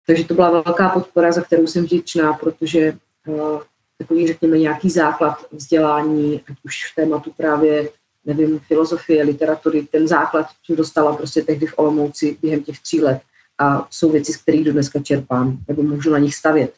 Takže 0.06 0.25
to 0.25 0.34
byla 0.34 0.50
velká 0.50 0.88
podpora, 0.88 1.32
za 1.32 1.40
kterou 1.40 1.66
jsem 1.66 1.84
vděčná, 1.84 2.32
protože 2.32 2.99
uh, 3.26 3.61
takový, 3.99 4.26
řekněme, 4.26 4.58
nějaký 4.58 4.90
základ 4.90 5.46
vzdělání, 5.52 6.40
ať 6.50 6.56
už 6.64 6.92
v 6.92 6.94
tématu 6.94 7.32
právě, 7.37 7.88
nevím, 8.25 8.58
filozofie, 8.58 9.25
literatury, 9.25 9.82
ten 9.82 10.08
základ 10.08 10.46
jsem 10.64 10.76
dostala 10.76 11.16
prostě 11.16 11.42
tehdy 11.42 11.66
v 11.66 11.75
Olomouci 11.76 12.38
během 12.42 12.62
těch 12.62 12.80
tří 12.80 13.00
let 13.00 13.23
a 13.58 13.87
jsou 13.90 14.12
věci, 14.12 14.32
z 14.32 14.37
kterých 14.37 14.64
do 14.64 14.73
dneska 14.73 15.02
čerpám, 15.02 15.58
nebo 15.68 15.82
můžu 15.82 16.11
na 16.11 16.18
nich 16.18 16.34
stavět. 16.34 16.75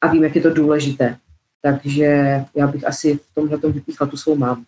A 0.00 0.06
vím, 0.06 0.24
jak 0.24 0.36
je 0.36 0.42
to 0.42 0.54
důležité. 0.54 1.18
Takže 1.62 2.04
já 2.56 2.66
bych 2.66 2.86
asi 2.86 3.16
v 3.16 3.34
tomhle 3.34 3.58
vypíchla 3.58 4.06
tu 4.06 4.16
svou 4.16 4.36
mámu. 4.36 4.62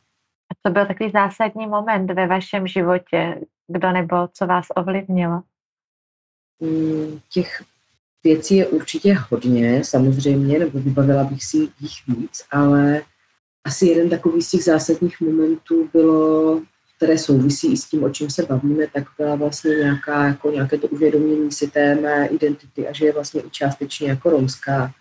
A 0.51 0.55
to 0.63 0.71
byl 0.73 0.87
takový 0.87 1.11
zásadní 1.11 1.67
moment 1.67 2.07
ve 2.07 2.27
vašem 2.27 2.67
životě, 2.67 3.41
kdo 3.69 3.93
nebo 3.93 4.29
co 4.33 4.47
vás 4.47 4.67
ovlivnilo? 4.77 5.43
Hmm, 6.63 7.21
těch 7.33 7.63
věcí 8.25 8.57
je 8.57 8.67
určitě 8.67 9.17
hodně, 9.31 9.85
samozřejmě, 9.85 10.59
nebo 10.59 10.79
vybavila 10.79 11.25
bych 11.25 11.45
si 11.45 11.57
jich 11.57 12.07
víc, 12.09 12.45
ale 12.51 13.03
asi 13.65 13.87
jeden 13.87 14.11
takový 14.11 14.43
z 14.43 14.51
těch 14.51 14.65
zásadních 14.65 15.21
momentů 15.21 15.89
bylo, 15.93 16.61
které 16.97 17.19
souvisí 17.19 17.73
i 17.73 17.77
s 17.77 17.85
tím, 17.85 18.05
o 18.05 18.11
čem 18.11 18.31
se 18.31 18.43
bavíme, 18.43 18.87
tak 18.93 19.05
byla 19.19 19.35
vlastně 19.35 19.71
nějaká, 19.71 20.27
jako 20.27 20.51
nějaké 20.51 20.79
to 20.79 20.89
uvědomění 20.89 21.53
si 21.53 21.71
té 21.71 21.95
mé 21.95 22.27
identity 22.27 22.89
a 22.89 22.93
že 22.93 23.07
je 23.07 23.13
vlastně 23.13 23.41
i 23.41 23.51
částečně 23.51 24.09
jako 24.09 24.31
romská. 24.31 24.93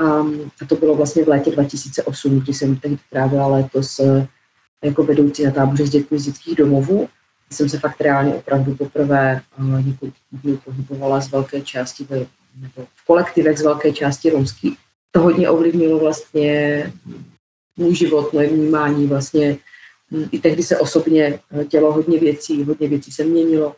Um, 0.00 0.50
a 0.62 0.66
to 0.66 0.76
bylo 0.76 0.94
vlastně 0.94 1.24
v 1.24 1.28
létě 1.28 1.50
2008, 1.50 2.40
kdy 2.40 2.54
jsem 2.54 2.76
tehdy 2.76 2.98
trávila 3.10 3.46
léto 3.46 3.82
s, 3.82 4.26
jako 4.84 5.04
vedoucí 5.04 5.44
na 5.44 5.50
táboře 5.50 5.86
s 5.86 5.90
dětmi 5.90 6.18
z 6.18 6.24
dětských 6.24 6.56
domovů. 6.56 7.08
Jsem 7.50 7.68
se 7.68 7.78
fakt 7.78 8.00
reálně 8.00 8.34
opravdu 8.34 8.74
poprvé 8.74 9.40
uh, 9.58 9.86
několik 9.86 10.14
dní 10.32 10.56
pohybovala 10.56 11.20
z 11.20 11.30
velké 11.30 11.60
části 11.60 12.06
nebo 12.56 12.86
v 12.94 13.06
kolektivech 13.06 13.58
z 13.58 13.62
velké 13.62 13.92
části 13.92 14.30
romský. 14.30 14.76
To 15.10 15.20
hodně 15.20 15.50
ovlivnilo 15.50 15.98
vlastně 15.98 16.92
můj 17.76 17.94
život, 17.94 18.32
moje 18.32 18.48
vnímání 18.48 19.06
vlastně 19.06 19.56
I 20.32 20.38
tehdy 20.38 20.62
se 20.62 20.78
osobně 20.78 21.40
dělo 21.70 21.92
hodně 21.92 22.18
věcí, 22.18 22.64
hodně 22.64 22.88
věcí 22.88 23.12
se 23.12 23.24
měnilo. 23.24 23.76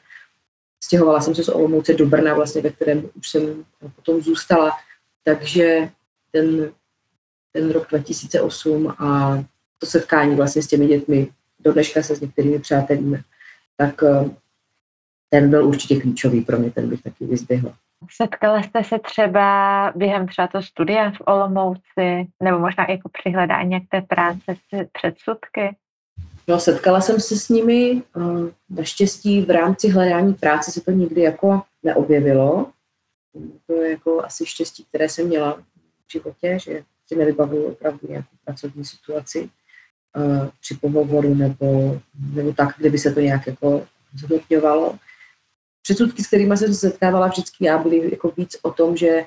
Stěhovala 0.84 1.20
jsem 1.20 1.34
se 1.34 1.44
z 1.44 1.49
Olomouce 1.49 1.94
do 1.94 2.06
Brna, 2.06 2.34
vlastně, 2.34 2.62
ve 2.62 2.70
kterém 2.70 3.10
už 3.14 3.28
jsem 3.28 3.64
potom 3.96 4.20
zůstala. 4.20 4.70
Takže 5.25 5.90
ten, 6.30 6.72
ten 7.52 7.70
rok 7.70 7.88
2008 7.90 8.94
a 8.99 9.38
to 9.78 9.87
setkání 9.87 10.37
vlastně 10.37 10.62
s 10.62 10.66
těmi 10.66 10.87
dětmi, 10.87 11.28
do 11.60 11.72
dneška 11.72 12.02
se 12.02 12.16
s 12.16 12.20
některými 12.20 12.58
přátelíme, 12.58 13.22
tak 13.76 14.02
eh, 14.02 14.30
ten 15.30 15.50
byl 15.50 15.66
určitě 15.66 16.00
klíčový 16.00 16.40
pro 16.40 16.58
mě, 16.58 16.70
ten 16.70 16.88
bych 16.88 17.02
taky 17.02 17.25
vyzdvihl. 17.26 17.72
Setkala 18.10 18.62
jste 18.62 18.84
se 18.84 18.99
třeba 18.99 19.92
během 19.96 20.26
třeba 20.26 20.49
to 20.49 20.62
studia 20.62 21.10
v 21.10 21.20
Olomouci, 21.26 22.26
nebo 22.42 22.58
možná 22.58 22.87
jako 22.88 23.08
při 23.08 23.30
hledání 23.30 23.80
té 23.80 24.00
práce 24.00 24.54
s 24.54 24.88
předsudky? 24.92 25.76
No, 26.49 26.61
setkala 26.61 27.00
jsem 27.00 27.20
se 27.20 27.37
s 27.37 27.49
nimi. 27.49 28.02
Naštěstí 28.70 29.42
v 29.42 29.50
rámci 29.50 29.88
hledání 29.88 30.35
práce 30.35 30.73
se 30.73 30.80
to 30.80 30.90
nikdy 30.90 31.20
jako 31.20 31.62
neobjevilo. 31.82 32.66
To 33.66 33.75
je 33.75 33.90
jako 33.90 34.25
asi 34.25 34.47
štěstí, 34.47 34.85
které 34.85 35.09
jsem 35.09 35.26
měla 35.26 35.52
v 36.06 36.12
životě, 36.12 36.59
že 36.62 36.82
si 37.06 37.16
nevybavuju 37.16 37.64
opravdu 37.64 37.99
nějakou 38.09 38.37
pracovní 38.44 38.85
situaci 38.85 39.50
při 40.61 40.75
pohovoru 40.75 41.35
nebo, 41.35 42.00
nebo 42.35 42.52
tak, 42.52 42.75
kdyby 42.78 42.99
se 42.99 43.14
to 43.14 43.20
nějak 43.20 43.47
jako 43.47 43.87
zhodnotňovalo. 44.14 44.99
Předsudky, 45.82 46.25
s 46.25 46.26
kterými 46.26 46.56
jsem 46.56 46.75
se 46.75 46.80
setkávala 46.80 47.26
vždycky 47.26 47.64
já, 47.64 47.78
byly 47.78 48.11
jako 48.11 48.32
víc 48.37 48.56
o 48.62 48.70
tom, 48.70 48.97
že 48.97 49.25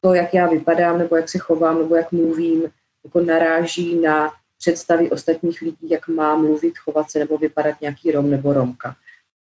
to, 0.00 0.14
jak 0.14 0.34
já 0.34 0.48
vypadám, 0.48 0.98
nebo 0.98 1.16
jak 1.16 1.28
se 1.28 1.38
chovám, 1.38 1.78
nebo 1.78 1.96
jak 1.96 2.12
mluvím, 2.12 2.62
jako 3.04 3.20
naráží 3.20 4.00
na 4.00 4.32
představy 4.58 5.10
ostatních 5.10 5.60
lidí, 5.60 5.90
jak 5.90 6.08
má 6.08 6.36
mluvit, 6.36 6.78
chovat 6.78 7.10
se 7.10 7.18
nebo 7.18 7.38
vypadat 7.38 7.80
nějaký 7.80 8.10
Rom 8.10 8.30
nebo 8.30 8.52
Romka, 8.52 8.96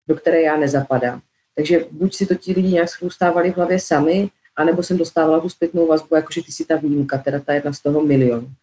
do 0.08 0.14
které 0.14 0.42
já 0.42 0.56
nezapadám. 0.56 1.20
Takže 1.54 1.84
buď 1.90 2.14
si 2.14 2.26
to 2.26 2.34
ti 2.34 2.52
lidi 2.52 2.68
nějak 2.68 2.88
schůstávali 2.88 3.52
v 3.52 3.56
hlavě 3.56 3.80
sami, 3.80 4.30
anebo 4.56 4.82
jsem 4.82 4.98
dostávala 4.98 5.40
tu 5.40 5.48
zpětnou 5.48 5.86
vazbu, 5.86 6.16
jakože 6.16 6.42
ty 6.42 6.52
si 6.52 6.64
ta 6.64 6.76
výjimka, 6.76 7.18
teda 7.18 7.40
ta 7.40 7.52
jedna 7.52 7.72
z 7.72 7.80
toho 7.80 8.02
milionu 8.04 8.54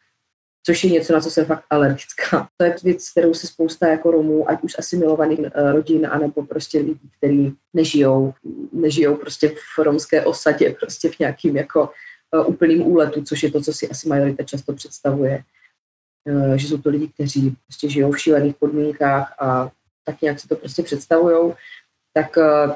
což 0.70 0.84
je 0.84 0.90
něco, 0.90 1.14
na 1.14 1.22
co 1.22 1.32
jsem 1.32 1.46
fakt 1.46 1.64
alergická. 1.70 2.50
To 2.58 2.66
je 2.66 2.76
věc, 2.84 3.10
kterou 3.12 3.34
se 3.34 3.48
spousta 3.48 3.88
jako 3.88 4.12
Romů, 4.12 4.50
ať 4.50 4.64
už 4.64 4.76
asimilovaných 4.80 5.40
uh, 5.40 5.72
rodin, 5.72 6.08
anebo 6.12 6.46
prostě 6.46 6.80
lidí, 6.80 7.10
kteří 7.18 7.56
nežijou, 7.74 8.34
nežijou 8.72 9.16
prostě 9.16 9.50
v 9.50 9.80
romské 9.80 10.26
osadě, 10.26 10.76
prostě 10.80 11.10
v 11.10 11.20
nějakým 11.20 11.58
jako 11.58 11.90
uh, 12.34 12.50
úplným 12.50 12.88
úletu, 12.88 13.24
což 13.24 13.44
je 13.44 13.52
to, 13.52 13.62
co 13.62 13.74
si 13.74 13.90
asi 13.90 14.10
majorita 14.10 14.44
často 14.44 14.74
představuje. 14.74 15.44
Uh, 16.26 16.54
že 16.54 16.68
jsou 16.68 16.78
to 16.78 16.90
lidi, 16.90 17.08
kteří 17.08 17.58
prostě 17.68 17.90
žijou 17.90 18.12
v 18.12 18.20
šílených 18.20 18.56
podmínkách 18.56 19.36
a 19.42 19.72
tak 20.04 20.22
nějak 20.22 20.40
si 20.40 20.48
to 20.48 20.56
prostě 20.56 20.84
představují, 20.84 21.54
tak 22.14 22.38
uh, 22.38 22.74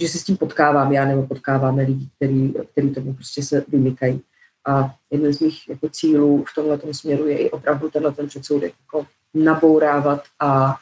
že 0.00 0.08
se 0.08 0.18
s 0.18 0.24
tím 0.24 0.36
potkávám 0.36 0.92
já 0.92 1.04
nebo 1.04 1.26
potkáváme 1.26 1.82
lidi, 1.82 2.08
který, 2.16 2.54
který 2.72 2.94
tomu 2.94 3.14
prostě 3.14 3.42
se 3.42 3.64
vymykají. 3.68 4.22
A 4.66 4.94
jeden 5.10 5.32
z 5.32 5.40
mých 5.40 5.68
jako 5.68 5.88
cílů 5.88 6.44
v 6.48 6.54
tomhle 6.54 6.94
směru 6.94 7.26
je 7.26 7.38
i 7.38 7.50
opravdu 7.50 7.90
tenhle 7.90 8.12
ten 8.12 8.26
předsoudek 8.26 8.74
jako 8.80 9.06
nabourávat 9.34 10.24
a 10.40 10.76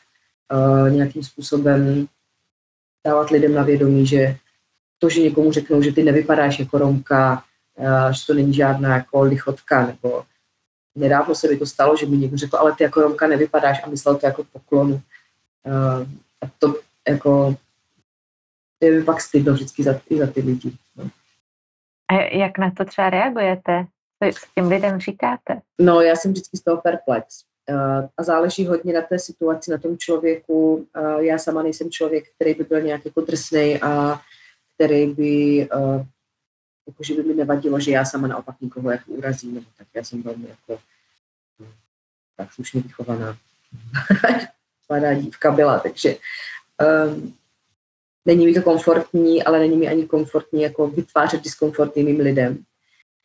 uh, 0.52 0.90
nějakým 0.90 1.22
způsobem 1.22 2.06
dávat 3.06 3.30
lidem 3.30 3.54
na 3.54 3.62
vědomí, 3.62 4.06
že 4.06 4.36
to, 4.98 5.08
že 5.08 5.20
někomu 5.20 5.52
řeknou, 5.52 5.82
že 5.82 5.92
ty 5.92 6.02
nevypadáš 6.02 6.58
jako 6.58 6.78
Romka, 6.78 7.44
uh, 7.78 8.10
že 8.10 8.26
to 8.26 8.34
není 8.34 8.54
žádná 8.54 8.96
jako 8.96 9.22
lichotka, 9.22 9.86
nebo 9.86 10.24
nedávno 10.94 11.34
se 11.34 11.48
mi 11.48 11.56
to 11.56 11.66
stalo, 11.66 11.96
že 11.96 12.06
mi 12.06 12.16
někdo 12.16 12.36
řekl, 12.36 12.56
ale 12.56 12.74
ty 12.74 12.84
jako 12.84 13.00
Romka 13.00 13.26
nevypadáš 13.26 13.82
a 13.84 13.88
myslel 13.88 14.16
to 14.16 14.26
jako 14.26 14.44
poklonu. 14.52 15.00
Uh, 15.66 16.06
a 16.40 16.46
to 16.58 16.74
jako 17.08 17.56
je 18.80 18.90
mi 18.90 19.04
pak 19.04 19.20
stydno 19.20 19.52
vždycky 19.52 19.82
za, 19.82 20.00
i 20.10 20.18
za 20.18 20.26
ty 20.26 20.40
lidi. 20.40 20.72
No. 20.96 21.10
A 22.10 22.36
jak 22.36 22.58
na 22.58 22.70
to 22.70 22.84
třeba 22.84 23.10
reagujete? 23.10 23.86
Co 24.22 24.38
s 24.38 24.54
těm 24.54 24.68
lidem 24.68 25.00
říkáte? 25.00 25.60
No, 25.80 26.00
já 26.00 26.16
jsem 26.16 26.32
vždycky 26.32 26.56
z 26.56 26.62
toho 26.62 26.76
perplex. 26.76 27.44
Uh, 27.70 28.08
a 28.16 28.22
záleží 28.22 28.66
hodně 28.66 28.92
na 28.92 29.00
té 29.02 29.18
situaci, 29.18 29.70
na 29.70 29.78
tom 29.78 29.98
člověku. 29.98 30.86
Uh, 30.98 31.20
já 31.20 31.38
sama 31.38 31.62
nejsem 31.62 31.90
člověk, 31.90 32.24
který 32.34 32.54
by 32.54 32.64
byl 32.64 32.80
nějak 32.80 33.04
jako 33.04 33.20
drsnej 33.20 33.80
a 33.82 34.20
který 34.74 35.06
by, 35.06 35.68
uh, 35.74 36.02
jako, 36.86 37.04
že 37.04 37.14
by 37.14 37.22
mi 37.22 37.34
nevadilo, 37.34 37.80
že 37.80 37.90
já 37.90 38.04
sama 38.04 38.28
naopak 38.28 38.60
nikoho 38.60 38.90
jako 38.90 39.10
urazím, 39.10 39.54
nebo 39.54 39.66
tak 39.78 39.86
já 39.94 40.04
jsem 40.04 40.22
velmi 40.22 40.48
jako 40.48 40.82
tak 42.36 42.52
slušně 42.52 42.80
vychovaná. 42.80 43.38
Mladá 44.88 45.14
dívka 45.14 45.50
byla, 45.50 45.80
takže 45.80 46.16
um, 47.06 47.34
Není 48.24 48.46
mi 48.46 48.54
to 48.54 48.62
komfortní, 48.62 49.44
ale 49.44 49.58
není 49.58 49.76
mi 49.76 49.88
ani 49.88 50.06
komfortní 50.06 50.62
jako 50.62 50.88
vytvářet 50.88 51.42
diskomfort 51.42 51.96
jiným 51.96 52.20
lidem. 52.20 52.58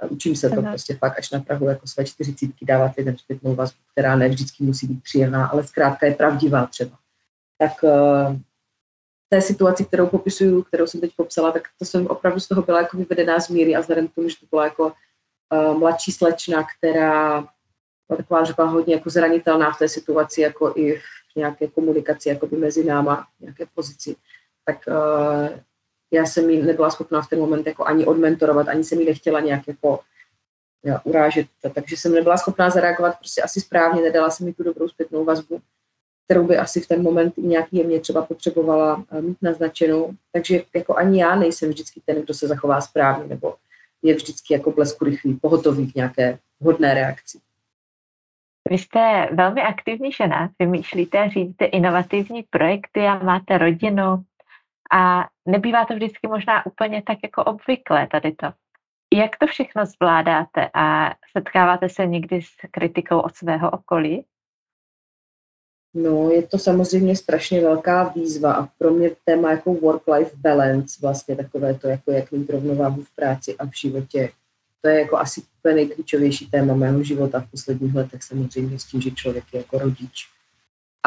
Učím 0.09 0.35
se 0.35 0.49
to 0.49 0.59
Aha. 0.59 0.71
prostě 0.71 0.95
fakt 0.95 1.19
až 1.19 1.31
na 1.31 1.39
Prahu 1.39 1.67
jako 1.67 1.87
své 1.87 2.05
čtyřicítky 2.05 2.65
dávat 2.65 2.91
lidem 2.97 3.17
zpětnou 3.17 3.55
vazbu, 3.55 3.79
která 3.91 4.15
ne 4.15 4.29
vždycky 4.29 4.63
musí 4.63 4.87
být 4.87 5.03
příjemná, 5.03 5.47
ale 5.47 5.63
zkrátka 5.63 6.05
je 6.05 6.15
pravdivá 6.15 6.65
třeba. 6.65 6.97
Tak 7.57 7.83
uh, 7.83 8.37
té 9.29 9.41
situaci, 9.41 9.86
kterou 9.86 10.07
popisuju, 10.07 10.63
kterou 10.63 10.88
jsem 10.88 11.01
teď 11.01 11.12
popsala, 11.15 11.51
tak 11.51 11.63
to 11.79 11.86
jsem 11.86 12.07
opravdu 12.07 12.39
z 12.39 12.48
toho 12.48 12.62
byla 12.62 12.81
jako 12.81 12.98
vyvedená 12.98 13.39
z 13.39 13.50
míry 13.50 13.75
a 13.75 13.79
vzhledem 13.79 14.07
k 14.07 14.15
tomu, 14.15 14.29
že 14.29 14.36
to 14.39 14.46
byla 14.50 14.63
jako 14.63 14.86
uh, 14.86 15.77
mladší 15.77 16.12
slečna, 16.12 16.67
která 16.77 17.41
byla 18.07 18.17
taková, 18.17 18.43
řekla, 18.43 18.65
hodně 18.65 18.93
jako 18.93 19.10
zranitelná 19.10 19.72
v 19.72 19.77
té 19.77 19.89
situaci, 19.89 20.41
jako 20.41 20.74
i 20.75 20.98
v 20.98 21.36
nějaké 21.36 21.67
komunikaci 21.67 22.29
jako 22.29 22.48
by 22.48 22.57
mezi 22.57 22.84
náma, 22.84 23.27
nějaké 23.39 23.65
pozici 23.75 24.15
tak 24.67 24.77
uh, 24.88 25.60
já 26.12 26.25
jsem 26.25 26.50
ji 26.50 26.63
nebyla 26.63 26.89
schopná 26.89 27.22
v 27.22 27.27
ten 27.27 27.39
moment 27.39 27.67
jako 27.67 27.86
ani 27.86 28.05
odmentorovat, 28.05 28.67
ani 28.67 28.84
jsem 28.84 29.00
ji 29.00 29.05
nechtěla 29.05 29.39
nějak 29.39 29.67
jako 29.67 30.00
ja, 30.84 31.01
urážet, 31.03 31.48
takže 31.74 31.98
jsem 31.98 32.13
nebyla 32.13 32.38
schopná 32.38 32.69
zareagovat 32.69 33.17
prostě 33.19 33.41
asi 33.41 33.62
správně, 33.62 34.01
nedala 34.01 34.29
jsem 34.29 34.46
mi 34.46 34.53
tu 34.53 34.63
dobrou 34.63 34.88
zpětnou 34.88 35.25
vazbu, 35.25 35.62
kterou 36.27 36.48
by 36.48 36.57
asi 36.57 36.81
v 36.81 36.88
ten 36.88 37.03
moment 37.03 37.34
i 37.38 37.41
nějak 37.41 37.65
jemně 37.72 38.00
třeba 38.00 38.22
potřebovala 38.22 38.96
uh, 38.96 39.22
mít 39.22 39.38
naznačenou, 39.41 40.12
takže 40.31 40.63
jako 40.75 40.96
ani 40.96 41.22
já 41.22 41.36
nejsem 41.36 41.69
vždycky 41.69 42.01
ten, 42.05 42.22
kdo 42.22 42.34
se 42.34 42.48
zachová 42.48 42.81
správně, 42.81 43.27
nebo 43.27 43.55
je 44.03 44.15
vždycky 44.15 44.53
jako 44.53 44.72
blesku 44.72 45.05
rychlý, 45.05 45.34
pohotový 45.34 45.91
k 45.91 45.96
nějaké 45.96 46.39
hodné 46.62 46.93
reakci. 46.93 47.39
Vy 48.69 48.77
jste 48.77 49.29
velmi 49.31 49.62
aktivní 49.62 50.12
žena, 50.12 50.50
vymýšlíte 50.60 51.19
a 51.19 51.29
řídíte 51.29 51.65
inovativní 51.65 52.43
projekty 52.43 53.00
a 53.00 53.24
máte 53.24 53.57
rodinu, 53.57 54.24
a 54.91 55.27
nebývá 55.46 55.86
to 55.86 55.93
vždycky 55.93 56.27
možná 56.27 56.65
úplně 56.65 57.01
tak 57.01 57.17
jako 57.24 57.43
obvykle 57.43 58.07
tady 58.07 58.31
to. 58.31 58.48
Jak 59.13 59.38
to 59.38 59.48
všechno 59.48 59.86
zvládáte 59.86 60.69
a 60.74 61.13
setkáváte 61.38 61.89
se 61.89 62.05
někdy 62.05 62.41
s 62.41 62.50
kritikou 62.72 63.19
od 63.19 63.36
svého 63.36 63.72
okolí? 63.72 64.25
No, 65.94 66.32
je 66.32 66.41
to 66.41 66.58
samozřejmě 66.58 67.15
strašně 67.15 67.62
velká 67.62 68.03
výzva 68.03 68.53
a 68.53 68.67
pro 68.77 68.91
mě 68.91 69.12
téma 69.25 69.51
jako 69.51 69.74
work-life 69.74 70.32
balance, 70.36 70.98
vlastně 71.01 71.36
takové 71.36 71.74
to, 71.74 71.88
jako 71.88 72.12
jak 72.12 72.32
mít 72.32 72.50
rovnováhu 72.50 73.03
v 73.03 73.15
práci 73.15 73.56
a 73.58 73.65
v 73.65 73.72
životě, 73.82 74.29
to 74.82 74.89
je 74.89 75.00
jako 75.00 75.17
asi 75.17 75.41
úplně 75.60 75.75
nejklíčovější 75.75 76.50
téma 76.50 76.74
mého 76.74 77.03
života 77.03 77.39
v 77.39 77.51
posledních 77.51 77.96
letech 77.96 78.24
samozřejmě 78.24 78.79
s 78.79 78.86
tím, 78.86 79.01
že 79.01 79.12
člověk 79.12 79.44
je 79.53 79.58
jako 79.58 79.77
rodič 79.77 80.27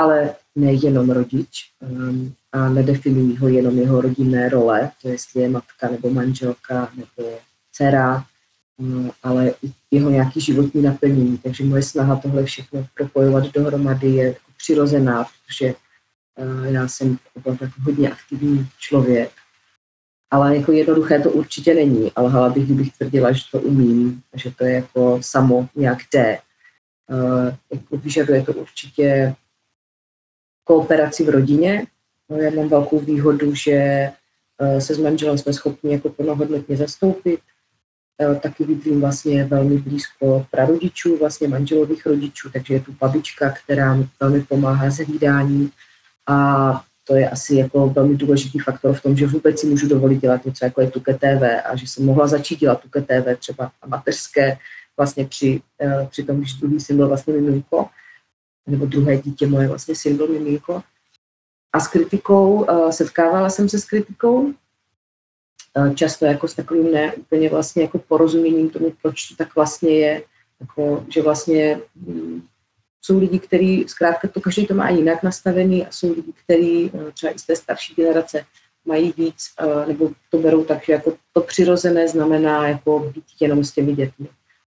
ale 0.00 0.34
nejenom 0.56 1.10
rodič 1.10 1.70
um, 1.80 2.34
a 2.52 2.68
nedefinují 2.68 3.36
ho 3.36 3.48
jenom 3.48 3.78
jeho 3.78 4.00
rodinné 4.00 4.48
role, 4.48 4.90
to 5.02 5.08
jestli 5.08 5.42
je 5.42 5.48
matka 5.48 5.90
nebo 5.90 6.10
manželka 6.10 6.90
nebo 6.96 7.28
dcera, 7.72 8.24
um, 8.78 9.10
ale 9.22 9.54
i 9.62 9.72
jeho 9.90 10.10
nějaký 10.10 10.40
životní 10.40 10.82
naplnění. 10.82 11.38
Takže 11.38 11.64
moje 11.64 11.82
snaha 11.82 12.16
tohle 12.16 12.44
všechno 12.44 12.86
propojovat 12.94 13.52
dohromady 13.52 14.08
je 14.08 14.36
přirozená, 14.62 15.24
protože 15.24 15.74
uh, 16.38 16.64
já 16.64 16.88
jsem 16.88 17.18
opravdu 17.34 17.64
jako 17.64 17.80
hodně 17.82 18.10
aktivní 18.10 18.68
člověk. 18.78 19.30
Ale 20.30 20.56
jako 20.56 20.72
jednoduché 20.72 21.20
to 21.20 21.30
určitě 21.30 21.74
není, 21.74 22.12
ale 22.12 22.30
hala 22.30 22.48
bych, 22.48 22.64
kdybych 22.64 22.92
tvrdila, 22.92 23.32
že 23.32 23.42
to 23.52 23.60
umím, 23.60 24.22
že 24.34 24.50
to 24.50 24.64
je 24.64 24.72
jako 24.74 25.18
samo 25.22 25.68
nějak 25.74 25.98
jde. 26.12 26.38
Uh, 27.10 27.54
jako 27.70 27.96
vyžaduje 27.96 28.42
to 28.42 28.52
určitě 28.52 29.34
kooperaci 30.64 31.24
v 31.24 31.28
rodině. 31.28 31.86
No, 32.30 32.36
já 32.36 32.50
mám 32.50 32.68
velkou 32.68 32.98
výhodu, 32.98 33.54
že 33.54 33.72
eh, 34.58 34.80
se 34.80 34.94
s 34.94 34.98
manželem 34.98 35.38
jsme 35.38 35.52
schopni 35.52 35.92
jako 35.92 36.08
plnohodnotně 36.08 36.76
zastoupit. 36.76 37.40
Eh, 38.22 38.34
taky 38.34 38.64
bydlím 38.64 39.00
vlastně 39.00 39.44
velmi 39.44 39.78
blízko 39.78 40.46
prarodičů, 40.50 41.18
vlastně 41.18 41.48
manželových 41.48 42.06
rodičů, 42.06 42.50
takže 42.50 42.74
je 42.74 42.80
tu 42.80 42.92
babička, 43.00 43.50
která 43.50 43.94
mi 43.94 44.08
velmi 44.20 44.42
pomáhá 44.42 44.90
s 44.90 44.96
hlídáním 44.96 45.70
a 46.26 46.84
to 47.04 47.14
je 47.14 47.30
asi 47.30 47.54
jako 47.54 47.88
velmi 47.88 48.16
důležitý 48.16 48.58
faktor 48.58 48.94
v 48.94 49.02
tom, 49.02 49.16
že 49.16 49.26
vůbec 49.26 49.60
si 49.60 49.66
můžu 49.66 49.88
dovolit 49.88 50.20
dělat 50.20 50.44
něco, 50.44 50.64
jako 50.64 50.80
je 50.80 50.90
Tuke 50.90 51.14
TV 51.14 51.42
a 51.64 51.76
že 51.76 51.86
jsem 51.86 52.06
mohla 52.06 52.26
začít 52.26 52.60
dělat 52.60 52.80
Tuke 52.80 53.00
TV 53.02 53.38
třeba 53.38 53.72
amateřské 53.82 54.58
vlastně 54.96 55.26
při, 55.26 55.62
eh, 55.80 56.06
při 56.10 56.24
tom, 56.24 56.38
když 56.38 56.52
druhý 56.52 56.80
syn 56.80 56.96
byl 56.96 57.08
vlastně 57.08 57.32
miminko 57.32 57.86
nebo 58.66 58.86
druhé 58.86 59.16
dítě 59.16 59.46
moje 59.46 59.68
vlastně 59.68 59.94
syn 59.94 60.16
byl 60.16 60.28
miminko. 60.28 60.82
A 61.72 61.80
s 61.80 61.88
kritikou, 61.88 62.66
setkávala 62.90 63.50
jsem 63.50 63.68
se 63.68 63.78
s 63.78 63.84
kritikou, 63.84 64.52
často 65.94 66.24
jako 66.24 66.48
s 66.48 66.54
takovým 66.54 66.92
ne 66.92 67.14
úplně 67.14 67.48
vlastně 67.48 67.82
jako 67.82 67.98
porozuměním 67.98 68.70
tomu, 68.70 68.92
proč 69.02 69.28
to 69.28 69.36
tak 69.36 69.54
vlastně 69.54 69.90
je, 69.90 70.22
jako, 70.60 71.04
že 71.08 71.22
vlastně 71.22 71.80
hm, 71.96 72.42
jsou 73.02 73.18
lidi, 73.18 73.38
kteří 73.38 73.84
zkrátka 73.88 74.28
to 74.28 74.40
každý 74.40 74.66
to 74.66 74.74
má 74.74 74.90
jinak 74.90 75.22
nastavený 75.22 75.86
a 75.86 75.90
jsou 75.90 76.14
lidi, 76.14 76.32
kteří 76.44 76.92
třeba 77.14 77.32
i 77.32 77.38
z 77.38 77.46
té 77.46 77.56
starší 77.56 77.94
generace 77.94 78.44
mají 78.84 79.14
víc, 79.16 79.36
nebo 79.86 80.10
to 80.30 80.38
berou 80.38 80.64
tak, 80.64 80.84
že 80.84 80.92
jako 80.92 81.12
to 81.32 81.40
přirozené 81.40 82.08
znamená 82.08 82.68
jako 82.68 82.98
být 83.14 83.24
jenom 83.40 83.64
s 83.64 83.72
těmi 83.72 83.92
dětmi. 83.92 84.28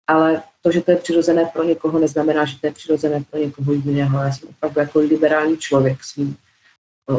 Ale 0.07 0.43
to, 0.63 0.73
že 0.73 0.81
to 0.81 0.91
je 0.91 0.97
přirozené 0.97 1.45
pro 1.53 1.65
někoho, 1.65 1.99
neznamená, 1.99 2.45
že 2.45 2.61
to 2.61 2.67
je 2.67 2.73
přirozené 2.73 3.25
pro 3.31 3.41
někoho 3.41 3.73
jiného. 3.73 4.19
Já 4.19 4.33
jsem 4.33 4.49
opravdu 4.49 4.81
jako 4.81 4.99
liberální 4.99 5.57
člověk 5.57 6.05
svým 6.05 6.37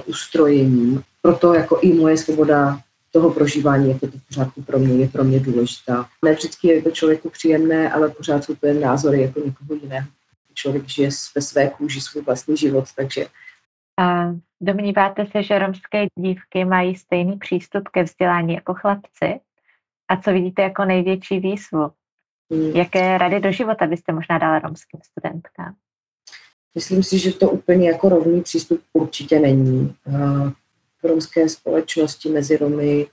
ustrojením. 0.05 1.03
Proto 1.22 1.53
jako 1.53 1.79
i 1.82 1.94
moje 1.94 2.17
svoboda 2.17 2.79
toho 3.15 3.31
prožívání, 3.31 3.89
jak 3.91 4.01
je 4.01 4.12
to 4.12 4.17
v 4.17 4.27
pořádku 4.27 4.62
pro 4.62 4.79
mě, 4.79 4.93
je 4.93 5.07
pro 5.07 5.24
mě 5.24 5.39
důležitá. 5.39 6.10
Ne 6.25 6.34
vždycky 6.34 6.67
je 6.67 6.81
to 6.81 6.91
člověku 6.91 7.29
příjemné, 7.29 7.91
ale 7.91 8.10
pořád 8.10 8.43
jsou 8.43 8.55
to 8.55 8.67
jen 8.67 8.81
názory 8.81 9.22
jako 9.22 9.39
někoho 9.39 9.79
jiného. 9.81 10.07
Člověk 10.53 10.89
žije 10.89 11.10
ve 11.36 11.41
své 11.41 11.69
kůži 11.69 12.01
svůj 12.01 12.24
vlastní 12.24 12.57
život, 12.57 12.86
takže 12.95 13.27
a 14.00 14.31
domníváte 14.62 15.25
se, 15.25 15.43
že 15.43 15.60
romské 15.60 16.05
dívky 16.19 16.65
mají 16.65 16.95
stejný 16.95 17.38
přístup 17.38 17.88
ke 17.88 18.03
vzdělání 18.03 18.53
jako 18.53 18.74
chlapci? 18.74 19.39
A 20.07 20.17
co 20.22 20.31
vidíte 20.31 20.62
jako 20.62 20.86
největší 20.86 21.39
výzvu? 21.39 21.91
Hmm. 22.51 22.72
Jaké 22.75 23.17
rady 23.17 23.39
do 23.39 23.51
života 23.51 23.88
byste 23.88 24.13
možná 24.13 24.38
dala 24.38 24.60
romským 24.60 25.00
studentkám? 25.03 25.75
Myslím 26.75 27.03
si, 27.03 27.19
že 27.19 27.34
to 27.34 27.50
úplně 27.50 27.89
jako 27.89 28.10
rovný 28.10 28.41
přístup 28.41 28.81
určitě 28.93 29.39
není. 29.39 29.95
Romské 31.07 31.50
společnosti 31.50 32.29
mezi 32.29 32.57
Romy 32.57 33.07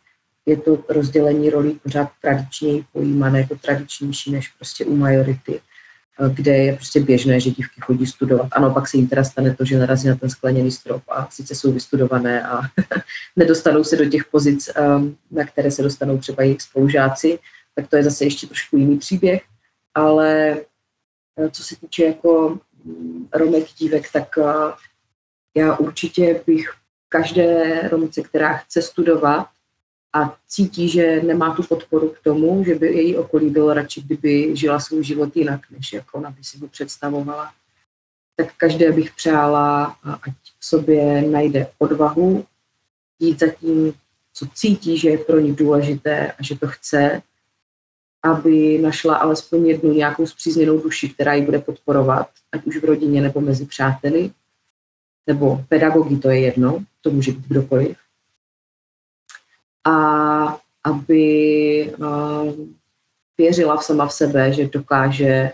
je 0.47 0.57
to 0.57 0.85
rozdělení 0.89 1.51
rolí 1.51 1.81
pořád 1.83 2.09
tradičněji 2.23 2.85
pojímané, 2.93 3.41
jako 3.41 3.57
tradičnější 3.57 4.33
než 4.33 4.49
prostě 4.49 4.85
u 4.85 4.97
majority 4.97 5.61
kde 6.29 6.57
je 6.57 6.75
prostě 6.77 7.01
běžné, 7.01 7.41
že 7.41 7.51
dívky 7.51 7.81
chodí 7.81 8.07
studovat. 8.07 8.49
Ano, 8.53 8.75
pak 8.75 8.89
se 8.89 8.97
jim 8.97 9.07
teda 9.07 9.25
stane 9.25 9.55
to, 9.55 9.65
že 9.65 9.79
narazí 9.79 10.09
na 10.09 10.15
ten 10.15 10.31
skleněný 10.31 10.71
strop 10.71 11.03
a 11.09 11.29
sice 11.31 11.55
jsou 11.55 11.73
vystudované 11.73 12.43
a 12.43 12.61
nedostanou 13.37 13.85
se 13.85 13.97
do 13.97 14.09
těch 14.09 14.25
pozic, 14.25 14.71
um, 14.97 15.17
na 15.31 15.45
které 15.45 15.71
se 15.71 15.83
dostanou 15.83 16.19
třeba 16.19 16.43
jejich 16.43 16.63
spolužáci, 16.63 17.39
tak 17.75 17.89
to 17.89 17.97
je 17.97 18.05
zase 18.05 18.25
ještě 18.25 18.47
trošku 18.47 18.77
jiný 18.77 18.99
příběh. 18.99 19.43
Ale 19.95 20.57
eh, 21.37 21.51
co 21.51 21.65
se 21.65 21.77
týče 21.77 22.05
jako 22.05 22.59
mm, 22.85 23.29
Romek 23.33 23.65
dívek, 23.79 24.13
tak 24.13 24.39
eh, 24.39 24.73
já 25.55 25.77
určitě 25.77 26.41
bych 26.47 26.73
každé 27.13 27.81
Romce, 27.89 28.23
která 28.23 28.57
chce 28.57 28.83
studovat, 28.83 29.47
a 30.15 30.37
cítí, 30.49 30.89
že 30.89 31.23
nemá 31.23 31.55
tu 31.55 31.63
podporu 31.63 32.09
k 32.09 32.19
tomu, 32.25 32.65
že 32.65 32.75
by 32.75 32.87
její 32.87 33.17
okolí 33.17 33.51
bylo 33.51 33.75
radši, 33.75 34.03
kdyby 34.03 34.57
žila 34.57 34.81
svůj 34.81 35.05
život 35.05 35.37
jinak, 35.37 35.61
než 35.71 35.93
jako 35.93 36.19
ona 36.19 36.31
by 36.31 36.45
si 36.45 36.59
ho 36.59 36.69
představovala, 36.69 37.53
tak 38.37 38.53
každé 38.57 38.93
bych 38.93 39.13
přála, 39.15 39.97
ať 40.05 40.33
v 40.59 40.67
sobě 40.67 41.23
najde 41.23 41.67
odvahu 41.79 42.45
jít 43.19 43.41
za 43.41 43.47
tím, 43.49 43.95
co 44.35 44.47
cítí, 44.55 44.99
že 44.99 45.09
je 45.11 45.19
pro 45.19 45.41
ní 45.41 45.55
důležité 45.55 46.33
a 46.33 46.43
že 46.43 46.59
to 46.59 46.67
chce, 46.67 47.23
aby 48.23 48.79
našla 48.79 49.17
alespoň 49.17 49.67
jednu 49.67 49.93
nějakou 49.93 50.27
zpřízněnou 50.27 50.81
duši, 50.81 51.09
která 51.09 51.35
ji 51.35 51.43
bude 51.43 51.59
podporovat, 51.59 52.29
ať 52.53 52.65
už 52.65 52.77
v 52.77 52.85
rodině 52.85 53.21
nebo 53.21 53.41
mezi 53.41 53.67
přáteli, 53.67 54.31
nebo 55.27 55.65
pedagogy, 55.69 56.17
to 56.17 56.31
je 56.31 56.41
jedno, 56.41 56.85
to 57.01 57.11
může 57.11 57.33
být 57.33 57.47
kdokoliv 57.47 57.97
a 59.85 60.59
aby 60.85 61.95
uh, 61.99 62.55
věřila 63.39 63.77
v 63.77 63.85
sama 63.85 64.07
v 64.07 64.13
sebe, 64.13 64.53
že 64.53 64.69
dokáže 64.69 65.53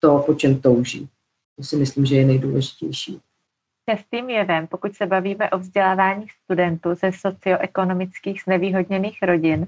to, 0.00 0.18
po 0.18 0.34
čem 0.34 0.60
touží. 0.60 1.08
To 1.56 1.62
si 1.62 1.76
myslím, 1.76 2.06
že 2.06 2.16
je 2.16 2.24
nejdůležitější. 2.24 3.20
Častým 3.90 4.30
jevem, 4.30 4.66
pokud 4.66 4.94
se 4.94 5.06
bavíme 5.06 5.50
o 5.50 5.58
vzdělávání 5.58 6.26
studentů 6.44 6.94
ze 6.94 7.12
socioekonomických 7.12 8.42
znevýhodněných 8.42 9.22
rodin, 9.22 9.66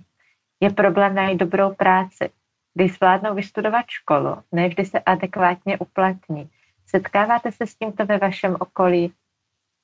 je 0.61 0.70
problém 0.70 1.14
najít 1.14 1.38
dobrou 1.38 1.74
práci. 1.74 2.31
Když 2.74 2.94
zvládnou 2.94 3.35
vystudovat 3.35 3.85
školu, 3.88 4.37
nevždy 4.53 4.85
se 4.85 5.00
adekvátně 5.00 5.79
uplatní. 5.79 6.50
Setkáváte 6.87 7.53
se 7.53 7.66
s 7.66 7.75
tímto 7.75 8.07
ve 8.07 8.18
vašem 8.18 8.57
okolí? 8.61 9.12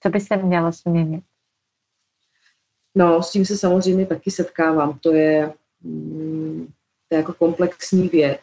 Co 0.02 0.08
by 0.08 0.20
se 0.20 0.36
mělo 0.36 0.72
změnit? 0.72 1.24
No, 2.94 3.22
s 3.22 3.30
tím 3.30 3.44
se 3.44 3.58
samozřejmě 3.58 4.06
taky 4.06 4.30
setkávám. 4.30 4.98
To 4.98 5.12
je, 5.12 5.52
mm, 5.80 6.66
to 7.08 7.14
je 7.14 7.18
jako 7.18 7.34
komplexní 7.34 8.08
věc. 8.08 8.40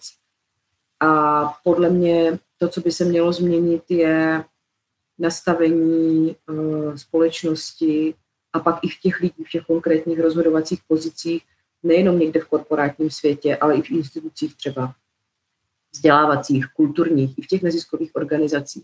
A 1.00 1.44
podle 1.64 1.90
mě 1.90 2.40
to, 2.58 2.70
co 2.70 2.82
by 2.82 2.92
se 2.92 3.06
mělo 3.06 3.34
změnit, 3.34 3.84
je 3.90 4.44
nastavení 5.20 6.36
uh, 6.50 6.96
společnosti 6.96 8.14
a 8.54 8.60
pak 8.60 8.80
i 8.84 8.88
v 8.90 9.00
těch 9.02 9.20
lidí, 9.20 9.44
v 9.44 9.50
těch 9.50 9.66
konkrétních 9.66 10.20
rozhodovacích 10.20 10.80
pozicích, 10.88 11.44
nejenom 11.84 12.20
někde 12.20 12.40
v 12.40 12.48
korporátním 12.48 13.10
světě, 13.10 13.58
ale 13.58 13.76
i 13.76 13.82
v 13.82 13.92
institucích 13.92 14.56
třeba 14.56 14.96
vzdělávacích, 15.94 16.66
kulturních, 16.74 17.40
i 17.40 17.42
v 17.42 17.48
těch 17.48 17.64
neziskových 17.64 18.16
organizacích. 18.16 18.84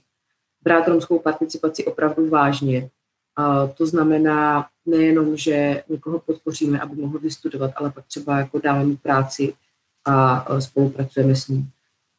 Brát 0.62 0.88
romskou 0.88 1.20
participaci 1.20 1.86
opravdu 1.86 2.30
vážně. 2.30 2.90
A 3.36 3.68
to 3.68 3.86
znamená 3.86 4.68
nejenom, 4.86 5.38
že 5.38 5.84
někoho 5.90 6.20
podpoříme, 6.20 6.80
aby 6.80 6.96
mohl 6.96 7.20
vystudovat, 7.20 7.72
ale 7.76 7.92
pak 7.92 8.06
třeba 8.06 8.38
jako 8.38 8.60
dáme 8.60 8.86
mu 8.86 8.98
práci 8.98 9.54
a 10.06 10.46
spolupracujeme 10.62 11.36
s 11.36 11.48
ním. 11.48 11.70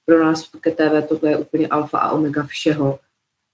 Pro 0.07 0.25
nás 0.25 0.44
v 0.44 0.61
KTV 0.61 1.09
tohle 1.09 1.31
je 1.31 1.37
úplně 1.37 1.68
alfa 1.68 1.99
a 1.99 2.12
omega 2.12 2.42
všeho. 2.42 2.99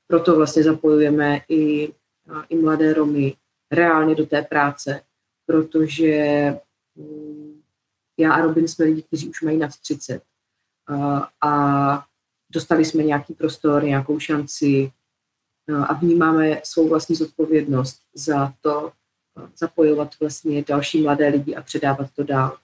Proto 0.06 0.36
vlastně 0.36 0.62
zapojujeme 0.62 1.40
i, 1.48 1.92
i 2.48 2.56
mladé 2.56 2.94
Romy 2.94 3.36
reálně 3.70 4.14
do 4.14 4.26
té 4.26 4.42
práce, 4.42 5.00
protože 5.46 6.54
mm, 6.96 7.60
já 8.18 8.32
a 8.32 8.40
Robin 8.40 8.68
jsme 8.68 8.84
lidi, 8.84 9.02
kteří 9.02 9.28
už 9.28 9.42
mají 9.42 9.58
nad 9.58 9.76
30 9.76 10.22
a, 11.40 12.04
dostali 12.50 12.84
jsme 12.84 13.02
nějaký 13.02 13.34
prostor, 13.34 13.84
nějakou 13.84 14.18
šanci 14.18 14.92
a 15.88 15.94
vnímáme 15.94 16.60
svou 16.64 16.88
vlastní 16.88 17.16
zodpovědnost 17.16 18.00
za 18.14 18.52
to, 18.60 18.92
zapojovat 19.58 20.20
vlastně 20.20 20.64
další 20.68 21.02
mladé 21.02 21.28
lidi 21.28 21.54
a 21.54 21.62
předávat 21.62 22.10
to 22.16 22.24
dál. 22.24 22.56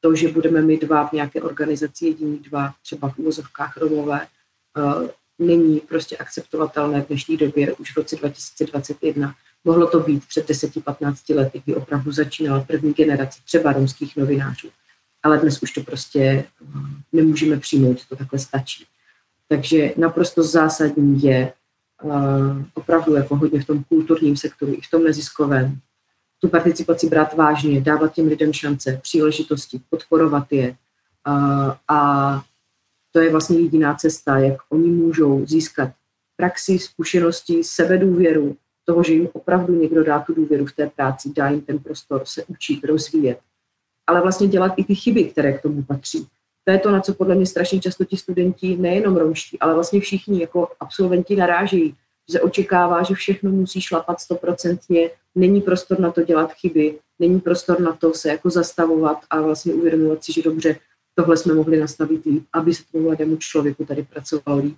To, 0.00 0.14
že 0.14 0.28
budeme 0.28 0.62
my 0.62 0.76
dva 0.76 1.06
v 1.06 1.12
nějaké 1.12 1.42
organizaci, 1.42 2.06
jediní 2.06 2.38
dva, 2.38 2.74
třeba 2.82 3.08
v 3.08 3.18
úvozovkách 3.18 3.76
Romové, 3.76 4.26
eh, 4.26 5.08
není 5.38 5.80
prostě 5.80 6.16
akceptovatelné 6.16 7.02
v 7.02 7.06
dnešní 7.06 7.36
době, 7.36 7.74
už 7.74 7.92
v 7.92 7.96
roce 7.96 8.16
2021. 8.16 9.34
Mohlo 9.64 9.86
to 9.86 10.00
být 10.00 10.26
před 10.28 10.48
10-15 10.48 11.34
lety, 11.34 11.62
kdy 11.64 11.74
opravdu 11.74 12.12
začínala 12.12 12.60
první 12.60 12.92
generace 12.92 13.40
třeba 13.44 13.72
romských 13.72 14.16
novinářů. 14.16 14.68
Ale 15.24 15.38
dnes 15.38 15.62
už 15.62 15.72
to 15.72 15.82
prostě 15.82 16.20
eh, 16.20 16.44
nemůžeme 17.12 17.56
přijmout, 17.56 18.06
to 18.08 18.16
takhle 18.16 18.38
stačí. 18.38 18.86
Takže 19.48 19.94
naprosto 19.96 20.42
zásadní 20.42 21.22
je 21.22 21.52
opravdu 22.74 23.14
jako 23.14 23.36
hodně 23.36 23.60
v 23.60 23.66
tom 23.66 23.84
kulturním 23.84 24.36
sektoru, 24.36 24.72
i 24.72 24.80
v 24.80 24.90
tom 24.90 25.04
neziskovém, 25.04 25.80
tu 26.38 26.48
participaci 26.48 27.08
brát 27.08 27.34
vážně, 27.34 27.80
dávat 27.80 28.14
těm 28.14 28.28
lidem 28.28 28.52
šance, 28.52 29.00
příležitosti, 29.02 29.80
podporovat 29.90 30.46
je. 30.50 30.76
A, 31.24 31.34
a 31.88 32.42
to 33.12 33.20
je 33.20 33.32
vlastně 33.32 33.58
jediná 33.58 33.94
cesta, 33.94 34.38
jak 34.38 34.56
oni 34.68 34.88
můžou 34.88 35.46
získat 35.46 35.90
praxi, 36.36 36.78
zkušenosti, 36.78 37.64
sebedůvěru, 37.64 38.56
toho, 38.84 39.02
že 39.02 39.12
jim 39.12 39.28
opravdu 39.32 39.74
někdo 39.74 40.04
dá 40.04 40.18
tu 40.18 40.34
důvěru 40.34 40.66
v 40.66 40.72
té 40.72 40.86
práci, 40.86 41.32
dá 41.36 41.48
jim 41.48 41.60
ten 41.60 41.78
prostor 41.78 42.22
se 42.24 42.44
učit, 42.44 42.84
rozvíjet, 42.84 43.38
ale 44.06 44.20
vlastně 44.20 44.48
dělat 44.48 44.72
i 44.76 44.84
ty 44.84 44.94
chyby, 44.94 45.24
které 45.24 45.52
k 45.52 45.62
tomu 45.62 45.82
patří. 45.82 46.26
To 46.64 46.72
je 46.72 46.78
to, 46.78 46.90
na 46.90 47.00
co 47.00 47.14
podle 47.14 47.34
mě 47.34 47.46
strašně 47.46 47.80
často 47.80 48.04
ti 48.04 48.16
studenti, 48.16 48.76
nejenom 48.76 49.16
romští, 49.16 49.60
ale 49.60 49.74
vlastně 49.74 50.00
všichni 50.00 50.40
jako 50.40 50.68
absolventi 50.80 51.36
narážejí, 51.36 51.94
že 52.28 52.32
se 52.32 52.40
očekává, 52.40 53.02
že 53.02 53.14
všechno 53.14 53.50
musí 53.50 53.80
šlapat 53.80 54.20
stoprocentně, 54.20 55.10
není 55.34 55.60
prostor 55.60 56.00
na 56.00 56.10
to 56.10 56.22
dělat 56.22 56.52
chyby, 56.52 56.98
není 57.18 57.40
prostor 57.40 57.80
na 57.80 57.92
to 57.92 58.14
se 58.14 58.28
jako 58.28 58.50
zastavovat 58.50 59.18
a 59.30 59.40
vlastně 59.40 59.74
uvědomovat 59.74 60.24
si, 60.24 60.32
že 60.32 60.42
dobře, 60.42 60.76
tohle 61.14 61.36
jsme 61.36 61.54
mohli 61.54 61.80
nastavit 61.80 62.24
líp, 62.24 62.44
aby 62.52 62.74
se 62.74 62.82
tomu 62.92 63.04
mladému 63.04 63.36
člověku 63.36 63.84
tady 63.84 64.02
pracoval 64.02 64.58
líp. 64.58 64.76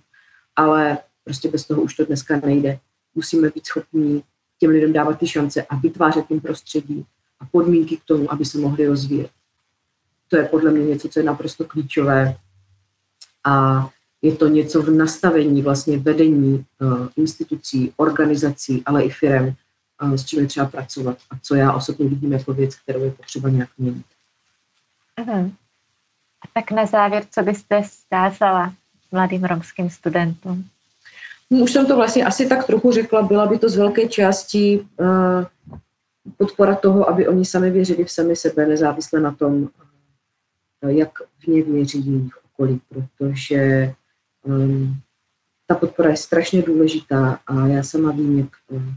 Ale 0.55 0.97
prostě 1.23 1.49
bez 1.49 1.65
toho 1.65 1.81
už 1.81 1.95
to 1.95 2.05
dneska 2.05 2.39
nejde. 2.45 2.79
Musíme 3.15 3.49
být 3.49 3.67
schopní 3.67 4.23
těm 4.59 4.71
lidem 4.71 4.93
dávat 4.93 5.19
ty 5.19 5.27
šance 5.27 5.63
a 5.69 5.75
vytvářet 5.75 6.27
tím 6.27 6.41
prostředí 6.41 7.05
a 7.39 7.45
podmínky 7.45 7.97
k 7.97 8.03
tomu, 8.03 8.31
aby 8.31 8.45
se 8.45 8.57
mohli 8.57 8.87
rozvíjet. 8.87 9.29
To 10.27 10.37
je 10.37 10.43
podle 10.43 10.71
mě 10.71 10.85
něco, 10.85 11.09
co 11.09 11.19
je 11.19 11.23
naprosto 11.23 11.65
klíčové. 11.65 12.37
A 13.43 13.89
je 14.21 14.35
to 14.35 14.47
něco 14.47 14.81
v 14.81 14.89
nastavení 14.89 15.61
vlastně 15.61 15.97
vedení 15.97 16.65
uh, 16.81 17.07
institucí, 17.15 17.93
organizací, 17.97 18.83
ale 18.85 19.03
i 19.03 19.09
firm, 19.09 19.53
uh, 20.03 20.13
s 20.13 20.25
čím 20.25 20.39
je 20.39 20.47
třeba 20.47 20.65
pracovat 20.65 21.17
a 21.29 21.35
co 21.41 21.55
já 21.55 21.73
osobně 21.73 22.09
vidím 22.09 22.33
jako 22.33 22.53
věc, 22.53 22.75
kterou 22.75 23.03
je 23.03 23.11
potřeba 23.11 23.49
nějak 23.49 23.69
měnit. 23.77 24.05
Uh-huh. 25.17 25.51
A 26.41 26.47
tak 26.53 26.71
na 26.71 26.85
závěr, 26.85 27.25
co 27.31 27.43
byste 27.43 27.83
stázala 27.85 28.73
mladým 29.11 29.43
romským 29.43 29.89
studentům? 29.89 30.69
No, 31.49 31.59
už 31.59 31.71
jsem 31.71 31.85
to 31.85 31.95
vlastně 31.95 32.25
asi 32.25 32.49
tak 32.49 32.65
trochu 32.65 32.91
řekla, 32.91 33.21
byla 33.21 33.45
by 33.45 33.59
to 33.59 33.69
z 33.69 33.77
velké 33.77 34.07
části 34.07 34.87
uh, 34.97 35.45
podpora 36.37 36.75
toho, 36.75 37.09
aby 37.09 37.27
oni 37.27 37.45
sami 37.45 37.71
věřili 37.71 38.03
v 38.03 38.11
sami 38.11 38.35
sebe, 38.35 38.65
nezávisle 38.65 39.19
na 39.19 39.31
tom, 39.31 39.69
jak 40.87 41.09
v 41.39 41.47
ně 41.47 41.63
věří 41.63 42.07
jejich 42.07 42.37
okolí, 42.45 42.81
protože 42.89 43.93
um, 44.43 44.99
ta 45.67 45.75
podpora 45.75 46.09
je 46.09 46.17
strašně 46.17 46.61
důležitá 46.61 47.39
a 47.47 47.67
já 47.67 47.83
sama 47.83 48.11
vím, 48.11 48.39
jak 48.39 48.49
um, 48.67 48.95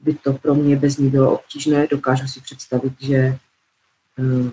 by 0.00 0.14
to 0.14 0.32
pro 0.32 0.54
mě 0.54 0.76
bez 0.76 0.96
ní 0.96 1.10
bylo 1.10 1.38
obtížné. 1.38 1.86
Dokážu 1.90 2.26
si 2.26 2.40
představit, 2.40 2.92
že 3.00 3.38
um, 4.18 4.52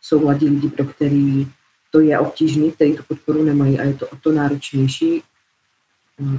jsou 0.00 0.20
mladí 0.20 0.48
lidi, 0.48 0.68
pro 0.68 0.84
který 0.84 1.48
to 1.90 2.00
je 2.00 2.18
obtížný, 2.18 2.72
který 2.72 2.96
tu 2.96 3.02
podporu 3.02 3.44
nemají 3.44 3.78
a 3.78 3.82
je 3.82 3.94
to 3.94 4.08
o 4.08 4.16
to 4.16 4.32
náročnější 4.32 5.22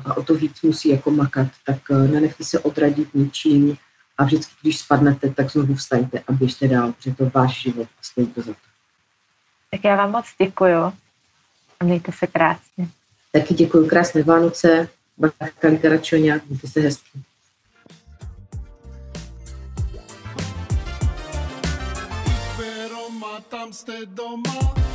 a 0.05 0.17
o 0.17 0.23
to 0.23 0.35
víc 0.35 0.61
musí 0.61 0.89
jako 0.89 1.11
makat, 1.11 1.47
tak 1.65 1.89
nenechte 1.89 2.43
se 2.43 2.59
odradit 2.59 3.13
ničím 3.13 3.77
a 4.17 4.23
vždycky, 4.23 4.53
když 4.61 4.79
spadnete, 4.79 5.29
tak 5.29 5.51
znovu 5.51 5.75
vstaňte 5.75 6.19
a 6.27 6.31
běžte 6.31 6.67
dál, 6.67 6.91
protože 6.91 7.15
to 7.15 7.29
váš 7.29 7.61
život 7.61 7.87
a 7.99 8.01
stojí 8.01 8.27
to 8.27 8.41
za 8.41 8.53
to. 8.53 8.59
Tak 9.71 9.83
já 9.83 9.95
vám 9.95 10.11
moc 10.11 10.25
děkuju 10.41 10.93
a 11.79 11.83
mějte 11.83 12.11
se 12.11 12.27
krásně. 12.27 12.87
Taky 13.31 13.53
děkuji, 13.53 13.87
krásné 13.87 14.23
Vánoce, 14.23 14.89
Bakali 15.17 15.77
Karačoňa, 15.77 16.35
mějte 16.47 16.67
se 16.67 16.79
hezky. 16.79 17.19
Pero 22.57 23.09
matam 23.09 23.73
ste 23.73 24.05
doma 24.05 24.94